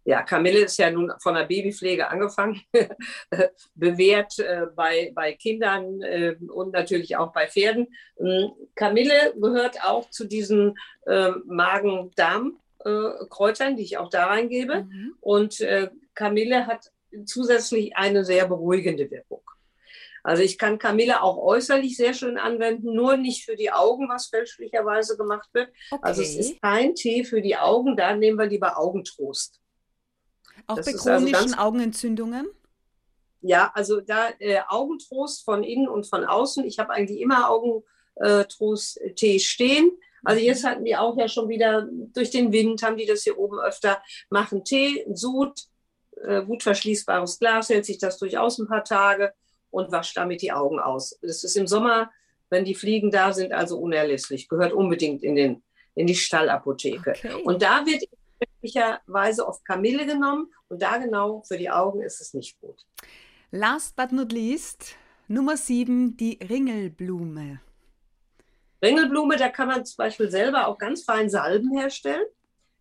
Ja, 0.08 0.22
Kamille 0.22 0.60
ist 0.60 0.78
ja 0.78 0.90
nun 0.90 1.12
von 1.20 1.34
der 1.34 1.44
Babypflege 1.44 2.08
angefangen, 2.08 2.62
bewährt 3.74 4.38
äh, 4.38 4.64
bei, 4.74 5.12
bei 5.14 5.34
Kindern 5.34 6.00
äh, 6.00 6.34
und 6.48 6.72
natürlich 6.72 7.18
auch 7.18 7.34
bei 7.34 7.46
Pferden. 7.46 7.88
Ähm, 8.18 8.52
Kamille 8.74 9.34
gehört 9.36 9.84
auch 9.84 10.08
zu 10.08 10.24
diesen 10.24 10.78
äh, 11.04 11.32
Magen-Darm-Kräutern, 11.44 13.76
die 13.76 13.82
ich 13.82 13.98
auch 13.98 14.08
da 14.08 14.28
reingebe. 14.28 14.84
Mhm. 14.84 15.14
Und 15.20 15.60
äh, 15.60 15.90
Kamille 16.14 16.66
hat 16.66 16.90
zusätzlich 17.26 17.94
eine 17.94 18.24
sehr 18.24 18.48
beruhigende 18.48 19.10
Wirkung. 19.10 19.42
Also 20.22 20.42
ich 20.42 20.58
kann 20.58 20.78
Kamille 20.78 21.22
auch 21.22 21.38
äußerlich 21.38 21.96
sehr 21.96 22.14
schön 22.14 22.38
anwenden, 22.38 22.94
nur 22.94 23.16
nicht 23.16 23.44
für 23.44 23.56
die 23.56 23.70
Augen, 23.70 24.08
was 24.08 24.26
fälschlicherweise 24.26 25.16
gemacht 25.16 25.48
wird. 25.52 25.70
Okay. 25.90 26.00
Also 26.02 26.22
es 26.22 26.34
ist 26.34 26.60
kein 26.60 26.94
Tee 26.94 27.24
für 27.24 27.40
die 27.40 27.56
Augen, 27.56 27.96
da 27.96 28.14
nehmen 28.14 28.38
wir 28.38 28.46
lieber 28.46 28.78
Augentrost. 28.78 29.60
Auch 30.66 30.76
das 30.76 30.86
bei 30.86 30.92
chronischen 30.92 31.34
also 31.34 31.56
Augenentzündungen? 31.56 32.48
Ja, 33.40 33.70
also 33.74 34.00
da 34.00 34.30
äh, 34.40 34.60
Augentrost 34.68 35.44
von 35.44 35.62
innen 35.62 35.88
und 35.88 36.06
von 36.06 36.24
außen. 36.24 36.64
Ich 36.64 36.78
habe 36.78 36.92
eigentlich 36.92 37.20
immer 37.20 37.48
Augentrost-Tee 37.50 39.38
stehen. 39.38 39.92
Also 40.24 40.42
jetzt 40.42 40.64
hatten 40.64 40.84
die 40.84 40.96
auch 40.96 41.16
ja 41.16 41.28
schon 41.28 41.48
wieder 41.48 41.88
durch 41.90 42.30
den 42.30 42.50
Wind, 42.50 42.82
haben 42.82 42.96
die 42.96 43.06
das 43.06 43.22
hier 43.22 43.38
oben 43.38 43.60
öfter, 43.60 44.02
machen 44.30 44.64
Tee, 44.64 45.06
Sud, 45.12 45.60
äh, 46.24 46.42
gut 46.42 46.64
verschließbares 46.64 47.38
Glas, 47.38 47.68
hält 47.68 47.86
sich 47.86 47.98
das 47.98 48.18
durchaus 48.18 48.58
ein 48.58 48.66
paar 48.66 48.82
Tage 48.82 49.32
und 49.70 49.92
wascht 49.92 50.16
damit 50.16 50.42
die 50.42 50.52
Augen 50.52 50.78
aus. 50.78 51.18
Das 51.22 51.44
ist 51.44 51.56
im 51.56 51.66
Sommer, 51.66 52.10
wenn 52.50 52.64
die 52.64 52.74
Fliegen 52.74 53.10
da 53.10 53.32
sind, 53.32 53.52
also 53.52 53.78
unerlässlich. 53.78 54.48
Gehört 54.48 54.72
unbedingt 54.72 55.22
in, 55.22 55.34
den, 55.34 55.62
in 55.94 56.06
die 56.06 56.14
Stallapotheke. 56.14 57.10
Okay. 57.10 57.42
Und 57.44 57.62
da 57.62 57.84
wird 57.84 58.04
möglicherweise 58.40 59.46
oft 59.46 59.64
Kamille 59.64 60.06
genommen 60.06 60.52
und 60.68 60.82
da 60.82 60.98
genau 60.98 61.42
für 61.46 61.58
die 61.58 61.70
Augen 61.70 62.02
ist 62.02 62.20
es 62.20 62.34
nicht 62.34 62.60
gut. 62.60 62.86
Last 63.50 63.96
but 63.96 64.12
not 64.12 64.32
least, 64.32 64.94
Nummer 65.26 65.56
sieben, 65.56 66.16
die 66.16 66.38
Ringelblume. 66.48 67.60
Ringelblume, 68.82 69.36
da 69.36 69.48
kann 69.48 69.68
man 69.68 69.84
zum 69.84 69.96
Beispiel 69.96 70.30
selber 70.30 70.68
auch 70.68 70.78
ganz 70.78 71.02
fein 71.02 71.28
Salben 71.28 71.76
herstellen. 71.76 72.24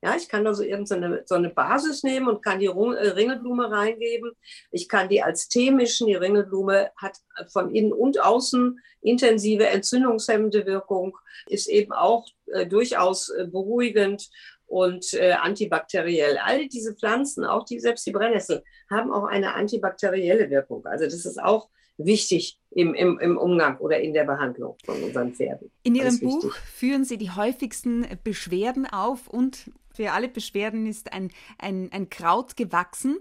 Ja, 0.07 0.15
ich 0.15 0.29
kann 0.29 0.47
also 0.47 0.63
irgendeine 0.63 1.23
so 1.25 1.35
eine 1.35 1.49
Basis 1.49 2.01
nehmen 2.01 2.29
und 2.29 2.41
kann 2.41 2.59
die 2.59 2.67
äh, 2.67 2.69
Ringelblume 2.69 3.69
reingeben. 3.69 4.31
Ich 4.71 4.87
kann 4.87 5.09
die 5.09 5.21
als 5.21 5.49
Tee 5.49 5.69
mischen. 5.69 6.07
Die 6.07 6.15
Ringelblume 6.15 6.91
hat 6.95 7.17
von 7.51 7.75
innen 7.75 7.91
und 7.91 8.21
außen 8.23 8.79
intensive 9.01 9.67
entzündungshemmende 9.67 10.65
Wirkung, 10.65 11.17
ist 11.47 11.67
eben 11.67 11.91
auch 11.91 12.25
äh, 12.45 12.65
durchaus 12.65 13.27
äh, 13.29 13.47
beruhigend 13.47 14.29
und 14.65 15.13
äh, 15.13 15.33
antibakteriell. 15.33 16.37
Alle 16.37 16.69
diese 16.69 16.95
Pflanzen, 16.95 17.43
auch 17.43 17.65
die, 17.65 17.81
selbst 17.81 18.05
die 18.05 18.11
Brennnessel, 18.11 18.63
haben 18.89 19.11
auch 19.11 19.25
eine 19.25 19.55
antibakterielle 19.55 20.49
Wirkung. 20.49 20.85
Also 20.85 21.03
das 21.03 21.25
ist 21.25 21.43
auch 21.43 21.67
wichtig 21.97 22.59
im, 22.71 22.93
im, 22.93 23.19
im 23.19 23.37
Umgang 23.37 23.77
oder 23.79 23.99
in 23.99 24.13
der 24.13 24.23
Behandlung 24.23 24.77
von 24.85 25.03
unseren 25.03 25.33
Pferden. 25.33 25.69
In 25.83 25.95
Ihrem 25.95 26.19
Buch 26.19 26.53
führen 26.55 27.03
Sie 27.03 27.17
die 27.17 27.31
häufigsten 27.31 28.05
Beschwerden 28.23 28.85
auf 28.85 29.27
und 29.27 29.71
für 29.97 30.11
alle 30.11 30.29
Beschwerden 30.29 30.85
ist 30.85 31.11
ein, 31.11 31.31
ein, 31.57 31.89
ein 31.91 32.09
Kraut 32.09 32.55
gewachsen. 32.55 33.17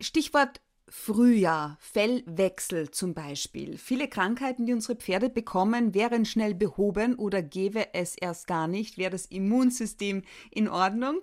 Stichwort 0.00 0.60
Frühjahr, 0.88 1.76
Fellwechsel 1.80 2.92
zum 2.92 3.14
Beispiel. 3.14 3.78
Viele 3.78 4.06
Krankheiten, 4.06 4.64
die 4.64 4.72
unsere 4.72 4.94
Pferde 4.96 5.28
bekommen, 5.28 5.92
wären 5.92 6.24
schnell 6.24 6.54
behoben 6.54 7.16
oder 7.16 7.42
gäbe 7.42 7.94
es 7.94 8.16
erst 8.16 8.46
gar 8.46 8.68
nicht, 8.68 8.96
wäre 8.96 9.10
das 9.10 9.26
Immunsystem 9.26 10.22
in 10.52 10.68
Ordnung. 10.68 11.20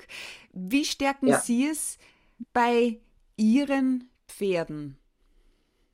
Wie 0.51 0.83
stärken 0.83 1.27
ja. 1.27 1.39
Sie 1.39 1.69
es 1.69 1.97
bei 2.51 2.99
Ihren 3.37 4.09
Pferden? 4.27 4.97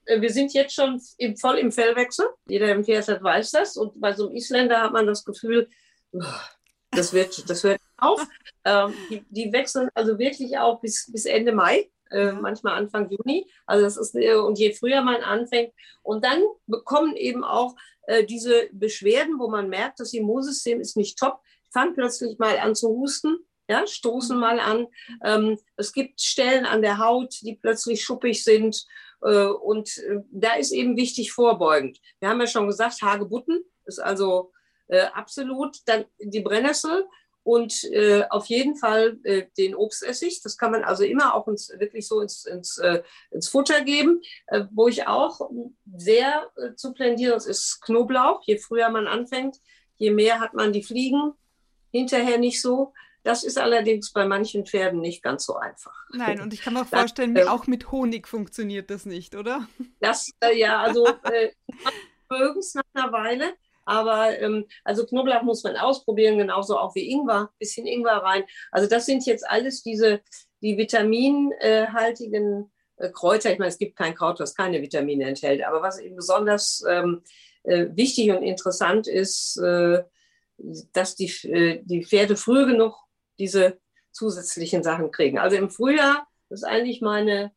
Äh, 0.05 0.21
wir 0.21 0.31
sind 0.31 0.53
jetzt 0.53 0.73
schon 0.73 0.99
im, 1.19 1.37
voll 1.37 1.59
im 1.59 1.71
Fellwechsel. 1.71 2.25
Jeder, 2.47 2.65
der 2.65 2.75
ein 2.75 2.83
Pferd 2.83 3.21
weiß 3.21 3.51
das. 3.51 3.77
Und 3.77 4.01
bei 4.01 4.13
so 4.13 4.25
einem 4.25 4.37
Isländer 4.37 4.81
hat 4.81 4.93
man 4.93 5.05
das 5.05 5.23
Gefühl, 5.23 5.69
das 6.89 7.13
wird, 7.13 7.47
das 7.47 7.63
hört 7.63 7.79
auf. 7.97 8.25
Ähm, 8.65 8.93
die, 9.09 9.25
die, 9.29 9.53
wechseln 9.53 9.89
also 9.93 10.17
wirklich 10.19 10.57
auch 10.57 10.79
bis, 10.81 11.11
bis 11.11 11.25
Ende 11.25 11.51
Mai, 11.51 11.89
äh, 12.11 12.31
manchmal 12.31 12.77
Anfang 12.77 13.09
Juni. 13.09 13.49
Also 13.65 13.83
das 13.83 13.97
ist, 13.97 14.15
äh, 14.15 14.35
und 14.35 14.59
je 14.59 14.73
früher 14.73 15.01
man 15.01 15.21
anfängt. 15.21 15.73
Und 16.03 16.23
dann 16.23 16.41
bekommen 16.65 17.15
eben 17.15 17.43
auch 17.43 17.75
äh, 18.07 18.23
diese 18.23 18.69
Beschwerden, 18.71 19.39
wo 19.39 19.49
man 19.49 19.69
merkt, 19.69 19.99
das 19.99 20.13
Immunsystem 20.13 20.79
ist 20.79 20.97
nicht 20.97 21.17
top, 21.17 21.41
fangen 21.71 21.93
plötzlich 21.93 22.37
mal 22.39 22.57
an 22.59 22.75
zu 22.75 22.89
husten. 22.89 23.39
Ja, 23.69 23.85
stoßen 23.85 24.37
mal 24.37 24.61
an. 24.61 24.87
Ähm, 25.25 25.59
es 25.75 25.91
gibt 25.91 26.21
Stellen 26.21 26.65
an 26.65 26.81
der 26.81 26.99
Haut, 26.99 27.35
die 27.41 27.55
plötzlich 27.55 28.01
schuppig 28.01 28.41
sind. 28.41 28.85
Äh, 29.21 29.47
und 29.47 29.97
äh, 29.97 30.21
da 30.31 30.53
ist 30.53 30.71
eben 30.71 30.95
wichtig 30.95 31.33
vorbeugend. 31.33 31.99
Wir 32.19 32.29
haben 32.29 32.39
ja 32.39 32.47
schon 32.47 32.67
gesagt, 32.67 33.01
Hagebutten 33.01 33.63
ist 33.85 33.99
also 33.99 34.51
absolut. 35.11 35.75
Dann 35.85 36.05
die 36.17 36.39
Brennnessel 36.39 37.05
und 37.47 37.85
äh, 37.93 38.25
auf 38.29 38.47
jeden 38.47 38.75
Fall 38.75 39.19
äh, 39.23 39.45
den 39.57 39.73
Obstessig. 39.73 40.41
Das 40.43 40.57
kann 40.57 40.73
man 40.73 40.83
also 40.83 41.05
immer 41.05 41.33
auch 41.33 41.47
ins, 41.47 41.69
wirklich 41.79 42.05
so 42.05 42.19
ins, 42.19 42.43
ins, 42.43 42.77
äh, 42.77 43.03
ins 43.31 43.47
Futter 43.47 43.85
geben. 43.85 44.21
Äh, 44.47 44.65
wo 44.71 44.89
ich 44.89 45.07
auch 45.07 45.49
sehr 45.95 46.51
äh, 46.57 46.75
zu 46.75 46.93
plädiere, 46.93 47.35
das 47.35 47.45
ist 47.45 47.79
Knoblauch. 47.81 48.41
Je 48.45 48.57
früher 48.57 48.89
man 48.89 49.07
anfängt, 49.07 49.61
je 49.95 50.11
mehr 50.11 50.41
hat 50.41 50.55
man 50.55 50.73
die 50.73 50.83
Fliegen. 50.83 51.35
Hinterher 51.91 52.37
nicht 52.37 52.61
so. 52.61 52.93
Das 53.23 53.45
ist 53.45 53.57
allerdings 53.57 54.11
bei 54.11 54.27
manchen 54.27 54.65
Pferden 54.65 54.99
nicht 54.99 55.23
ganz 55.23 55.45
so 55.45 55.55
einfach. 55.55 55.95
Nein, 56.11 56.41
und 56.41 56.53
ich 56.53 56.61
kann 56.61 56.73
mir 56.73 56.81
auch 56.81 56.87
vorstellen, 57.01 57.33
das, 57.33 57.45
äh, 57.45 57.49
auch 57.49 57.65
mit 57.65 57.93
Honig 57.93 58.27
funktioniert 58.27 58.89
das 58.89 59.05
nicht, 59.05 59.35
oder? 59.35 59.69
Das, 60.01 60.29
ja, 60.53 60.81
also 60.81 61.07
äh, 61.23 61.53
mögen 62.29 62.59
es 62.59 62.75
nach 62.75 62.83
einer 62.93 63.13
Weile. 63.13 63.53
Aber 63.87 64.39
ähm, 64.39 64.65
also 64.83 65.05
Knoblauch 65.05 65.43
muss 65.43 65.63
man 65.63 65.77
ausprobieren, 65.77 66.37
genauso 66.37 66.77
auch 66.77 66.93
wie 66.95 67.09
Ingwer, 67.09 67.49
bisschen 67.57 67.87
Ingwer 67.87 68.17
rein. 68.17 68.43
Also 68.71 68.87
das 68.87 69.05
sind 69.05 69.25
jetzt 69.25 69.47
alles 69.49 69.81
diese 69.81 70.21
die 70.61 70.77
vitaminhaltigen 70.77 72.71
äh, 72.97 73.09
Kräuter. 73.09 73.51
Ich 73.51 73.59
meine, 73.59 73.69
es 73.69 73.77
gibt 73.77 73.95
kein 73.95 74.15
Kraut, 74.15 74.39
was 74.39 74.55
keine 74.55 74.81
Vitamine 74.81 75.25
enthält. 75.25 75.63
Aber 75.63 75.81
was 75.81 75.99
eben 75.99 76.15
besonders 76.15 76.83
ähm, 76.87 77.21
äh, 77.63 77.87
wichtig 77.91 78.31
und 78.31 78.43
interessant 78.43 79.07
ist, 79.07 79.57
äh, 79.57 80.03
dass 80.93 81.15
die, 81.15 81.31
äh, 81.47 81.81
die 81.83 82.03
Pferde 82.03 82.35
früh 82.35 82.65
genug 82.65 82.95
diese 83.37 83.79
zusätzlichen 84.11 84.83
Sachen 84.83 85.11
kriegen. 85.11 85.37
Also 85.37 85.57
im 85.57 85.69
Frühjahr 85.69 86.27
ist 86.49 86.63
eigentlich 86.63 87.01
meine 87.01 87.51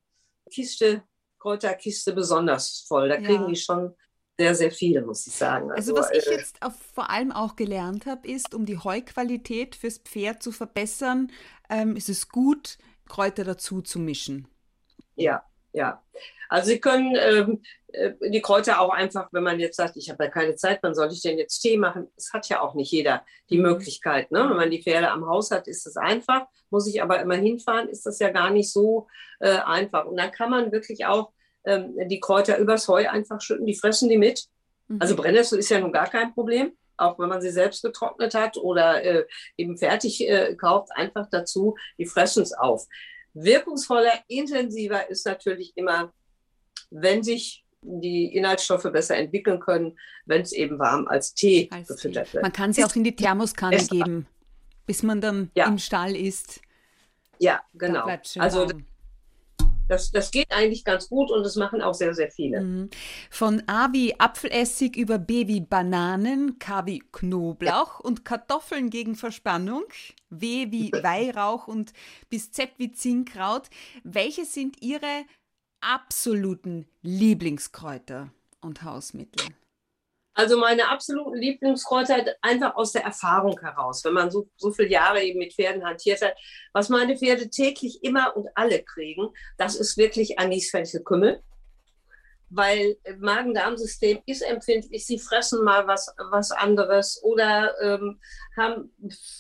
Kiste, 0.50 1.02
Kräuterkiste 1.38 2.12
besonders 2.12 2.84
voll. 2.86 3.08
Da 3.08 3.16
kriegen 3.16 3.42
ja. 3.42 3.46
die 3.48 3.56
schon 3.56 3.94
sehr, 4.40 4.54
sehr 4.54 4.70
viele, 4.70 5.02
muss 5.02 5.26
ich 5.26 5.34
sagen. 5.34 5.70
Also, 5.70 5.94
also 5.94 5.96
was 5.96 6.10
ich 6.12 6.26
äh, 6.26 6.36
jetzt 6.36 6.62
auf, 6.62 6.72
vor 6.94 7.10
allem 7.10 7.30
auch 7.30 7.56
gelernt 7.56 8.06
habe, 8.06 8.26
ist, 8.26 8.54
um 8.54 8.64
die 8.64 8.78
Heuqualität 8.78 9.74
fürs 9.74 9.98
Pferd 9.98 10.42
zu 10.42 10.50
verbessern, 10.50 11.30
ähm, 11.68 11.94
ist 11.94 12.08
es 12.08 12.30
gut, 12.30 12.78
Kräuter 13.06 13.44
dazu 13.44 13.82
zu 13.82 13.98
mischen. 13.98 14.48
Ja, 15.14 15.42
ja. 15.74 16.02
Also 16.48 16.70
Sie 16.70 16.80
können 16.80 17.14
ähm, 17.20 17.62
äh, 17.88 18.12
die 18.30 18.40
Kräuter 18.40 18.80
auch 18.80 18.94
einfach, 18.94 19.28
wenn 19.32 19.42
man 19.42 19.60
jetzt 19.60 19.76
sagt, 19.76 19.98
ich 19.98 20.08
habe 20.08 20.24
ja 20.24 20.30
keine 20.30 20.54
Zeit, 20.54 20.78
wann 20.80 20.94
soll 20.94 21.12
ich 21.12 21.20
denn 21.20 21.36
jetzt 21.36 21.60
Tee 21.60 21.76
machen? 21.76 22.08
Es 22.16 22.32
hat 22.32 22.48
ja 22.48 22.62
auch 22.62 22.74
nicht 22.74 22.90
jeder 22.90 23.26
die 23.50 23.58
mhm. 23.58 23.64
Möglichkeit. 23.64 24.32
Ne? 24.32 24.48
Wenn 24.48 24.56
man 24.56 24.70
die 24.70 24.82
Pferde 24.82 25.10
am 25.10 25.26
Haus 25.26 25.50
hat, 25.50 25.68
ist 25.68 25.86
es 25.86 25.98
einfach. 25.98 26.46
Muss 26.70 26.86
ich 26.86 27.02
aber 27.02 27.20
immer 27.20 27.36
hinfahren, 27.36 27.90
ist 27.90 28.06
das 28.06 28.18
ja 28.20 28.30
gar 28.30 28.48
nicht 28.48 28.72
so 28.72 29.06
äh, 29.40 29.58
einfach. 29.58 30.06
Und 30.06 30.16
dann 30.16 30.30
kann 30.30 30.48
man 30.48 30.72
wirklich 30.72 31.04
auch 31.04 31.30
ähm, 31.64 31.94
die 32.08 32.20
Kräuter 32.20 32.58
übers 32.58 32.88
Heu 32.88 33.08
einfach 33.08 33.40
schütten, 33.40 33.66
die 33.66 33.74
fressen 33.74 34.08
die 34.08 34.18
mit. 34.18 34.46
Mhm. 34.88 34.98
Also 35.00 35.16
Brennnessel 35.16 35.58
ist 35.58 35.70
ja 35.70 35.80
nun 35.80 35.92
gar 35.92 36.08
kein 36.08 36.32
Problem, 36.34 36.72
auch 36.96 37.18
wenn 37.18 37.28
man 37.28 37.40
sie 37.40 37.50
selbst 37.50 37.82
getrocknet 37.82 38.34
hat 38.34 38.56
oder 38.56 39.02
äh, 39.02 39.24
eben 39.56 39.76
fertig 39.76 40.28
äh, 40.28 40.54
kauft, 40.56 40.90
einfach 40.94 41.28
dazu, 41.30 41.76
die 41.98 42.06
fressen 42.06 42.42
es 42.42 42.52
auf. 42.52 42.86
Wirkungsvoller, 43.34 44.12
intensiver 44.28 45.08
ist 45.08 45.26
natürlich 45.26 45.72
immer, 45.76 46.12
wenn 46.90 47.22
sich 47.22 47.64
die 47.82 48.34
Inhaltsstoffe 48.34 48.90
besser 48.92 49.16
entwickeln 49.16 49.60
können, 49.60 49.98
wenn 50.26 50.42
es 50.42 50.52
eben 50.52 50.78
warm 50.78 51.06
als 51.08 51.34
Tee 51.34 51.68
als 51.72 51.88
gefüttert 51.88 52.26
Tee. 52.26 52.34
wird. 52.34 52.42
Man 52.42 52.52
kann 52.52 52.72
sie 52.72 52.84
auch 52.84 52.94
in 52.94 53.04
die 53.04 53.16
Thermoskanne 53.16 53.78
geben, 53.86 54.26
bis 54.86 55.02
man 55.02 55.20
dann 55.20 55.50
ja. 55.54 55.66
im 55.66 55.78
Stall 55.78 56.14
ist. 56.14 56.60
Ja, 57.38 57.60
genau. 57.72 58.06
Also 58.38 58.68
warm. 58.68 58.84
Das, 59.90 60.12
das 60.12 60.30
geht 60.30 60.52
eigentlich 60.52 60.84
ganz 60.84 61.08
gut 61.08 61.32
und 61.32 61.42
das 61.42 61.56
machen 61.56 61.82
auch 61.82 61.94
sehr, 61.94 62.14
sehr 62.14 62.30
viele. 62.30 62.60
Mhm. 62.60 62.90
Von 63.28 63.62
A 63.66 63.92
wie 63.92 64.18
Apfelessig 64.20 64.96
über 64.96 65.18
B 65.18 65.48
wie 65.48 65.60
Bananen, 65.60 66.60
K 66.60 66.86
wie 66.86 67.00
Knoblauch 67.00 67.98
ja. 67.98 68.04
und 68.04 68.24
Kartoffeln 68.24 68.90
gegen 68.90 69.16
Verspannung, 69.16 69.82
W 70.28 70.70
wie 70.70 70.92
Weihrauch 71.02 71.66
und 71.66 71.92
bis 72.28 72.52
Z 72.52 72.70
wie 72.76 72.92
Zinkkraut. 72.92 73.68
Welche 74.04 74.44
sind 74.44 74.80
Ihre 74.80 75.24
absoluten 75.80 76.86
Lieblingskräuter 77.02 78.30
und 78.60 78.84
Hausmittel? 78.84 79.44
Also 80.40 80.56
meine 80.56 80.88
absoluten 80.88 81.34
Lieblingskräuter 81.34 82.24
einfach 82.40 82.74
aus 82.74 82.92
der 82.92 83.04
Erfahrung 83.04 83.60
heraus, 83.60 84.02
wenn 84.06 84.14
man 84.14 84.30
so, 84.30 84.48
so 84.56 84.72
viele 84.72 84.88
Jahre 84.88 85.22
eben 85.22 85.38
mit 85.38 85.52
Pferden 85.52 85.84
hantiert 85.84 86.22
hat. 86.22 86.34
Was 86.72 86.88
meine 86.88 87.14
Pferde 87.18 87.50
täglich 87.50 88.02
immer 88.02 88.34
und 88.34 88.48
alle 88.54 88.82
kriegen, 88.82 89.28
das 89.58 89.76
ist 89.76 89.98
wirklich 89.98 90.38
Anisfenchel-Kümmel. 90.38 91.42
Weil 92.48 92.96
Magen-Darm-System 93.18 94.22
ist 94.24 94.40
empfindlich, 94.40 95.04
sie 95.04 95.18
fressen 95.18 95.62
mal 95.62 95.86
was, 95.86 96.10
was 96.30 96.52
anderes 96.52 97.22
oder 97.22 97.74
ähm, 97.82 98.18
haben, 98.56 98.90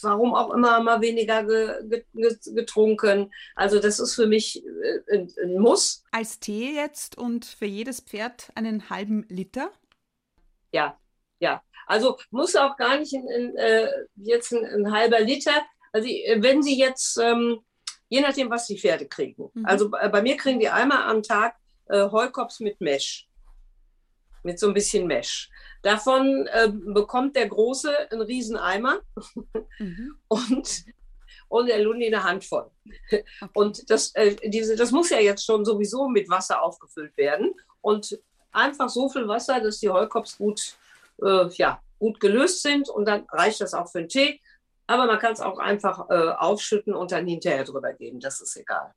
warum 0.02 0.34
auch 0.34 0.52
immer, 0.52 0.80
mal 0.80 1.00
weniger 1.00 1.44
ge, 1.44 2.04
ge, 2.12 2.36
getrunken. 2.54 3.32
Also 3.56 3.80
das 3.80 4.00
ist 4.00 4.14
für 4.14 4.26
mich 4.26 4.62
äh, 4.62 5.16
ein, 5.16 5.32
ein 5.42 5.58
Muss. 5.58 6.04
Als 6.12 6.40
Tee 6.40 6.74
jetzt 6.74 7.16
und 7.16 7.46
für 7.46 7.64
jedes 7.64 8.00
Pferd 8.00 8.50
einen 8.54 8.90
halben 8.90 9.24
Liter? 9.30 9.72
Ja, 10.72 10.98
ja. 11.38 11.62
Also 11.86 12.18
muss 12.30 12.54
auch 12.54 12.76
gar 12.76 12.98
nicht 12.98 13.12
in, 13.12 13.26
in, 13.28 13.56
äh, 13.56 13.88
jetzt 14.16 14.52
ein, 14.52 14.64
ein, 14.64 14.92
halber 14.92 15.20
Liter. 15.20 15.62
Also 15.92 16.08
äh, 16.08 16.40
wenn 16.40 16.62
Sie 16.62 16.78
jetzt, 16.78 17.18
ähm, 17.18 17.60
je 18.08 18.20
nachdem, 18.20 18.48
was 18.48 18.66
die 18.66 18.78
Pferde 18.78 19.08
kriegen. 19.08 19.50
Mhm. 19.54 19.66
Also 19.66 19.90
äh, 19.98 20.08
bei 20.08 20.22
mir 20.22 20.36
kriegen 20.36 20.60
die 20.60 20.68
einmal 20.68 21.02
am 21.02 21.22
Tag 21.22 21.56
äh, 21.86 22.08
Heukops 22.08 22.60
mit 22.60 22.80
Mesh. 22.80 23.26
Mit 24.42 24.58
so 24.58 24.68
ein 24.68 24.74
bisschen 24.74 25.06
Mesh. 25.06 25.50
Davon 25.82 26.46
äh, 26.46 26.68
bekommt 26.68 27.36
der 27.36 27.48
Große 27.48 28.10
einen 28.10 28.22
riesen 28.22 28.56
Eimer 28.56 29.00
mhm. 29.78 30.14
und, 30.28 30.84
und 31.48 31.66
der 31.66 31.80
Lundi 31.80 32.06
eine 32.06 32.22
Handvoll. 32.22 32.70
Okay. 33.06 33.24
Und 33.54 33.90
das, 33.90 34.14
äh, 34.14 34.36
diese, 34.44 34.76
das 34.76 34.92
muss 34.92 35.10
ja 35.10 35.18
jetzt 35.18 35.44
schon 35.44 35.64
sowieso 35.64 36.08
mit 36.08 36.28
Wasser 36.28 36.62
aufgefüllt 36.62 37.16
werden. 37.16 37.54
Und 37.80 38.20
einfach 38.52 38.88
so 38.88 39.08
viel 39.08 39.28
Wasser, 39.28 39.60
dass 39.60 39.78
die 39.78 39.90
Heukops 39.90 40.38
gut, 40.38 40.76
äh, 41.22 41.48
ja, 41.54 41.80
gut 41.98 42.20
gelöst 42.20 42.62
sind 42.62 42.88
und 42.88 43.06
dann 43.06 43.26
reicht 43.30 43.60
das 43.60 43.74
auch 43.74 43.90
für 43.90 43.98
einen 43.98 44.08
Tee. 44.08 44.40
Aber 44.86 45.06
man 45.06 45.18
kann 45.18 45.32
es 45.32 45.40
auch 45.40 45.58
einfach 45.58 46.10
äh, 46.10 46.30
aufschütten 46.30 46.94
und 46.94 47.12
dann 47.12 47.26
hinterher 47.26 47.64
drüber 47.64 47.92
geben, 47.92 48.20
das 48.20 48.40
ist 48.40 48.56
egal. 48.56 48.92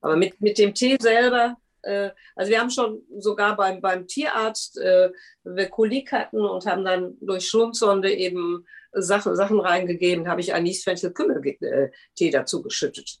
Aber 0.00 0.16
mit, 0.16 0.40
mit 0.40 0.58
dem 0.58 0.74
Tee 0.74 0.96
selber 1.00 1.56
äh, 1.86 2.10
also 2.34 2.50
wir 2.50 2.60
haben 2.60 2.70
schon 2.70 3.02
sogar 3.18 3.56
beim, 3.56 3.80
beim 3.80 4.06
Tierarzt, 4.06 4.78
äh, 4.78 5.10
wir 5.44 5.68
Kolik 5.68 6.12
hatten 6.12 6.40
und 6.40 6.66
haben 6.66 6.84
dann 6.84 7.16
durch 7.20 7.48
Schlundsonde 7.48 8.12
eben 8.12 8.66
Sachen, 8.92 9.36
Sachen 9.36 9.60
reingegeben, 9.60 10.28
habe 10.28 10.40
ich 10.40 10.54
Anis, 10.54 10.82
Fenchel, 10.82 11.12
Kümmeltee 11.12 12.30
dazu 12.30 12.62
geschüttet. 12.62 13.18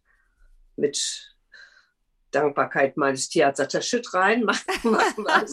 Mit 0.76 1.35
Dankbarkeit 2.38 2.96
meines 2.96 3.28
Tierarztes. 3.28 3.64
Sagt 3.64 3.74
er, 3.74 3.82
schütt 3.82 4.14
rein, 4.14 4.44
mach, 4.44 4.60
mach 4.82 5.16
was. 5.16 5.50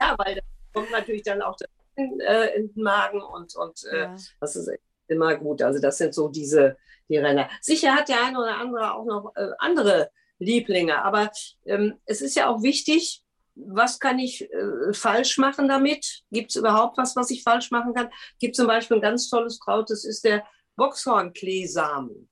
ja, 0.00 0.14
weil 0.18 0.36
da 0.36 0.40
kommt 0.72 0.90
natürlich 0.90 1.22
dann 1.22 1.42
auch 1.42 1.56
der 1.56 1.68
äh, 1.98 2.56
in 2.56 2.72
den 2.72 2.82
Magen 2.82 3.20
und, 3.22 3.56
und 3.56 3.84
äh, 3.92 4.02
ja. 4.02 4.16
das 4.40 4.56
ist 4.56 4.70
immer 5.08 5.36
gut. 5.36 5.62
Also 5.62 5.80
das 5.80 5.98
sind 5.98 6.14
so 6.14 6.28
diese 6.28 6.76
die 7.08 7.16
Renner. 7.16 7.48
Sicher 7.60 7.94
hat 7.94 8.08
der 8.08 8.22
eine 8.22 8.38
oder 8.38 8.56
andere 8.58 8.94
auch 8.94 9.04
noch 9.04 9.32
äh, 9.34 9.50
andere 9.58 10.10
Lieblinge, 10.38 11.02
aber 11.02 11.30
ähm, 11.64 11.98
es 12.04 12.20
ist 12.20 12.36
ja 12.36 12.48
auch 12.48 12.62
wichtig, 12.62 13.24
was 13.54 13.98
kann 13.98 14.18
ich 14.18 14.42
äh, 14.52 14.92
falsch 14.92 15.38
machen 15.38 15.66
damit? 15.68 16.22
Gibt 16.30 16.50
es 16.50 16.56
überhaupt 16.56 16.96
was, 16.96 17.16
was 17.16 17.30
ich 17.30 17.42
falsch 17.42 17.70
machen 17.70 17.94
kann? 17.94 18.10
Gibt 18.38 18.54
zum 18.54 18.68
Beispiel 18.68 18.98
ein 18.98 19.02
ganz 19.02 19.28
tolles 19.28 19.58
Kraut, 19.58 19.90
das 19.90 20.04
ist 20.04 20.24
der 20.24 20.44
Boxhornkleesamen. 20.76 22.27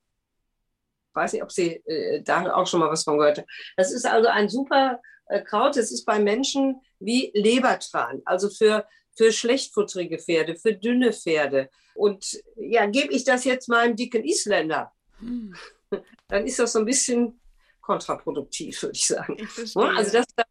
Weiß 1.16 1.32
nicht, 1.32 1.42
ob 1.42 1.50
Sie 1.50 1.82
äh, 1.86 2.22
da 2.22 2.54
auch 2.54 2.66
schon 2.66 2.80
mal 2.80 2.90
was 2.90 3.04
von 3.04 3.18
gehört 3.18 3.38
haben. 3.38 3.48
Das 3.76 3.92
ist 3.92 4.06
also 4.06 4.28
ein 4.28 4.48
super 4.48 5.00
äh, 5.28 5.42
Kraut. 5.42 5.76
Das 5.76 5.90
ist 5.90 6.04
bei 6.04 6.18
Menschen 6.18 6.80
wie 7.00 7.30
Lebertran, 7.34 8.22
also 8.24 8.48
für, 8.48 8.86
für 9.16 9.32
schlechtfutterige 9.32 10.18
Pferde, 10.18 10.56
für 10.56 10.74
dünne 10.74 11.12
Pferde. 11.12 11.70
Und 11.94 12.38
ja, 12.56 12.86
gebe 12.86 13.12
ich 13.12 13.24
das 13.24 13.44
jetzt 13.44 13.68
meinem 13.68 13.96
dicken 13.96 14.24
Isländer, 14.24 14.92
hm. 15.18 15.54
dann 16.28 16.46
ist 16.46 16.58
das 16.58 16.72
so 16.72 16.80
ein 16.80 16.84
bisschen 16.84 17.40
kontraproduktiv, 17.80 18.82
würde 18.82 18.94
ich 18.94 19.06
sagen. 19.06 19.36
Ich 19.38 19.76
also 19.76 20.12
das 20.12 20.26
da 20.34 20.42
kann 20.42 20.50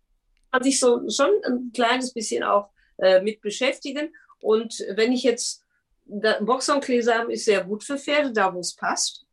man 0.51 0.63
sich 0.63 0.79
so 0.79 1.07
schon 1.09 1.29
ein 1.45 1.71
kleines 1.73 2.13
bisschen 2.13 2.43
auch 2.43 2.69
äh, 2.97 3.21
mit 3.21 3.41
beschäftigen. 3.41 4.13
Und 4.41 4.83
wenn 4.95 5.11
ich 5.11 5.23
jetzt, 5.23 5.63
Boxhornkleesamen 6.05 7.31
ist 7.31 7.45
sehr 7.45 7.63
gut 7.63 7.83
für 7.83 7.97
Pferde, 7.97 8.31
da 8.31 8.53
wo 8.53 8.59
es 8.59 8.75
passt, 8.75 9.24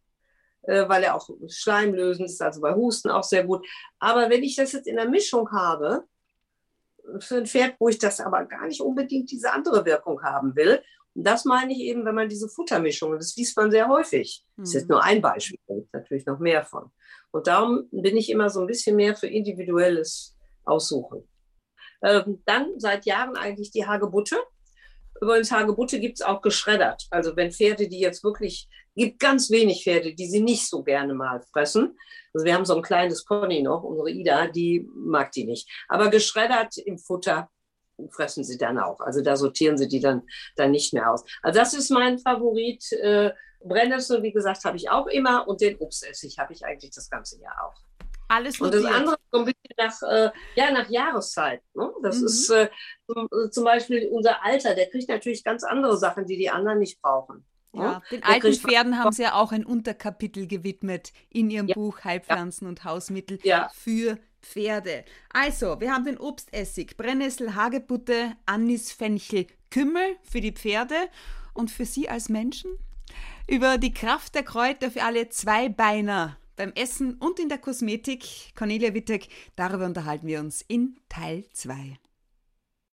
weil 0.62 1.02
er 1.02 1.14
auch 1.14 1.28
schleimlösend 1.48 2.28
ist, 2.28 2.40
also 2.40 2.60
bei 2.60 2.74
Husten 2.74 3.10
auch 3.10 3.24
sehr 3.24 3.44
gut. 3.44 3.66
Aber 3.98 4.30
wenn 4.30 4.42
ich 4.42 4.56
das 4.56 4.72
jetzt 4.72 4.86
in 4.86 4.96
der 4.96 5.08
Mischung 5.08 5.50
habe, 5.50 6.04
für 7.18 7.36
ein 7.36 7.46
Pferd, 7.46 7.74
wo 7.78 7.88
ich 7.88 7.98
das 7.98 8.20
aber 8.20 8.44
gar 8.44 8.66
nicht 8.66 8.80
unbedingt 8.80 9.30
diese 9.30 9.52
andere 9.52 9.84
Wirkung 9.84 10.22
haben 10.22 10.54
will. 10.56 10.82
Und 11.14 11.26
das 11.26 11.44
meine 11.44 11.72
ich 11.72 11.80
eben, 11.80 12.04
wenn 12.04 12.14
man 12.14 12.28
diese 12.28 12.48
Futtermischungen, 12.48 13.18
das 13.18 13.36
liest 13.36 13.56
man 13.56 13.70
sehr 13.70 13.88
häufig. 13.88 14.44
Das 14.56 14.68
ist 14.68 14.74
jetzt 14.74 14.88
mhm. 14.88 14.94
nur 14.94 15.02
ein 15.04 15.20
Beispiel, 15.20 15.58
da 15.66 15.74
gibt 15.74 15.92
natürlich 15.92 16.26
noch 16.26 16.38
mehr 16.38 16.64
von. 16.64 16.90
Und 17.32 17.46
darum 17.46 17.88
bin 17.90 18.16
ich 18.16 18.30
immer 18.30 18.50
so 18.50 18.60
ein 18.60 18.66
bisschen 18.66 18.96
mehr 18.96 19.14
für 19.14 19.26
individuelles 19.26 20.36
Aussuchen. 20.64 21.28
Ähm, 22.02 22.42
dann 22.46 22.78
seit 22.78 23.04
Jahren 23.04 23.36
eigentlich 23.36 23.70
die 23.70 23.86
Hagebutte. 23.86 24.36
Übrigens, 25.20 25.52
Hagebutte 25.52 26.00
gibt 26.00 26.20
es 26.20 26.26
auch 26.26 26.40
geschreddert. 26.40 27.06
Also 27.10 27.36
wenn 27.36 27.52
Pferde, 27.52 27.88
die 27.88 28.00
jetzt 28.00 28.24
wirklich, 28.24 28.68
gibt 28.94 29.20
ganz 29.20 29.50
wenig 29.50 29.84
Pferde, 29.84 30.14
die 30.14 30.26
sie 30.26 30.40
nicht 30.40 30.68
so 30.68 30.82
gerne 30.82 31.14
mal 31.14 31.40
fressen. 31.52 31.98
Also 32.34 32.46
wir 32.46 32.54
haben 32.54 32.64
so 32.64 32.76
ein 32.76 32.82
kleines 32.82 33.24
Pony 33.24 33.62
noch, 33.62 33.82
unsere 33.82 34.10
Ida, 34.10 34.46
die 34.48 34.88
mag 34.94 35.32
die 35.32 35.44
nicht. 35.44 35.68
Aber 35.88 36.08
geschreddert 36.08 36.78
im 36.78 36.98
Futter 36.98 37.50
fressen 38.10 38.44
sie 38.44 38.58
dann 38.58 38.78
auch. 38.78 39.00
Also 39.00 39.22
da 39.22 39.36
sortieren 39.36 39.76
sie 39.76 39.88
die 39.88 40.00
dann, 40.00 40.22
dann 40.56 40.70
nicht 40.70 40.92
mehr 40.92 41.10
aus. 41.10 41.24
Also 41.42 41.58
das 41.58 41.74
ist 41.74 41.90
mein 41.90 42.18
Favorit. 42.18 42.90
Äh, 42.92 43.32
Brennnessel, 43.64 44.22
wie 44.22 44.32
gesagt, 44.32 44.64
habe 44.64 44.76
ich 44.76 44.90
auch 44.90 45.06
immer 45.06 45.46
und 45.46 45.60
den 45.60 45.76
Obstessig 45.78 46.38
habe 46.38 46.52
ich 46.52 46.64
eigentlich 46.64 46.90
das 46.90 47.08
ganze 47.08 47.40
Jahr 47.40 47.54
auch. 47.64 47.80
Alles 48.28 48.60
Und 48.60 48.72
das 48.72 48.84
andere 48.84 49.18
so 49.30 49.40
ein 49.40 49.44
bisschen 49.44 49.74
nach, 49.76 50.02
äh, 50.02 50.30
ja, 50.56 50.70
nach 50.70 50.88
Jahreszeit. 50.88 51.62
Ne? 51.74 51.92
Das 52.02 52.18
mhm. 52.18 52.26
ist 52.26 52.50
äh, 52.50 52.68
zum, 53.06 53.28
zum, 53.50 53.64
Beispiel 53.64 54.08
unser 54.10 54.42
Alter, 54.42 54.74
der 54.74 54.88
kriegt 54.88 55.08
natürlich 55.08 55.44
ganz 55.44 55.64
andere 55.64 55.98
Sachen, 55.98 56.26
die 56.26 56.38
die 56.38 56.48
anderen 56.48 56.78
nicht 56.78 57.00
brauchen. 57.02 57.44
Ja, 57.74 57.82
ja. 57.82 58.02
den 58.10 58.22
alten 58.22 58.54
Pferden 58.54 58.98
haben 58.98 59.12
Sie 59.12 59.22
ja 59.22 59.34
auch 59.34 59.52
ein 59.52 59.64
Unterkapitel 59.64 60.46
gewidmet 60.46 61.12
in 61.30 61.50
Ihrem 61.50 61.68
ja. 61.68 61.74
Buch 61.74 62.04
Heilpflanzen 62.04 62.66
ja. 62.66 62.68
und 62.68 62.84
Hausmittel 62.84 63.38
für 63.72 64.18
Pferde. 64.42 65.04
Also, 65.32 65.80
wir 65.80 65.92
haben 65.92 66.04
den 66.04 66.18
Obstessig, 66.18 66.96
Brennnessel, 66.96 67.54
Hagebutte, 67.54 68.36
Anis, 68.44 68.92
Fenchel, 68.92 69.46
Kümmel 69.70 70.16
für 70.22 70.40
die 70.40 70.52
Pferde 70.52 70.96
und 71.54 71.70
für 71.70 71.86
Sie 71.86 72.08
als 72.08 72.28
Menschen 72.28 72.72
über 73.46 73.78
die 73.78 73.92
Kraft 73.92 74.34
der 74.34 74.42
Kräuter 74.42 74.90
für 74.90 75.02
alle 75.02 75.28
Zweibeiner 75.28 76.36
beim 76.56 76.72
Essen 76.74 77.14
und 77.14 77.38
in 77.38 77.48
der 77.48 77.58
Kosmetik. 77.58 78.54
Cornelia 78.54 78.94
Wittek, 78.94 79.28
darüber 79.56 79.86
unterhalten 79.86 80.26
wir 80.26 80.40
uns 80.40 80.62
in 80.62 80.96
Teil 81.08 81.44
2. 81.52 81.98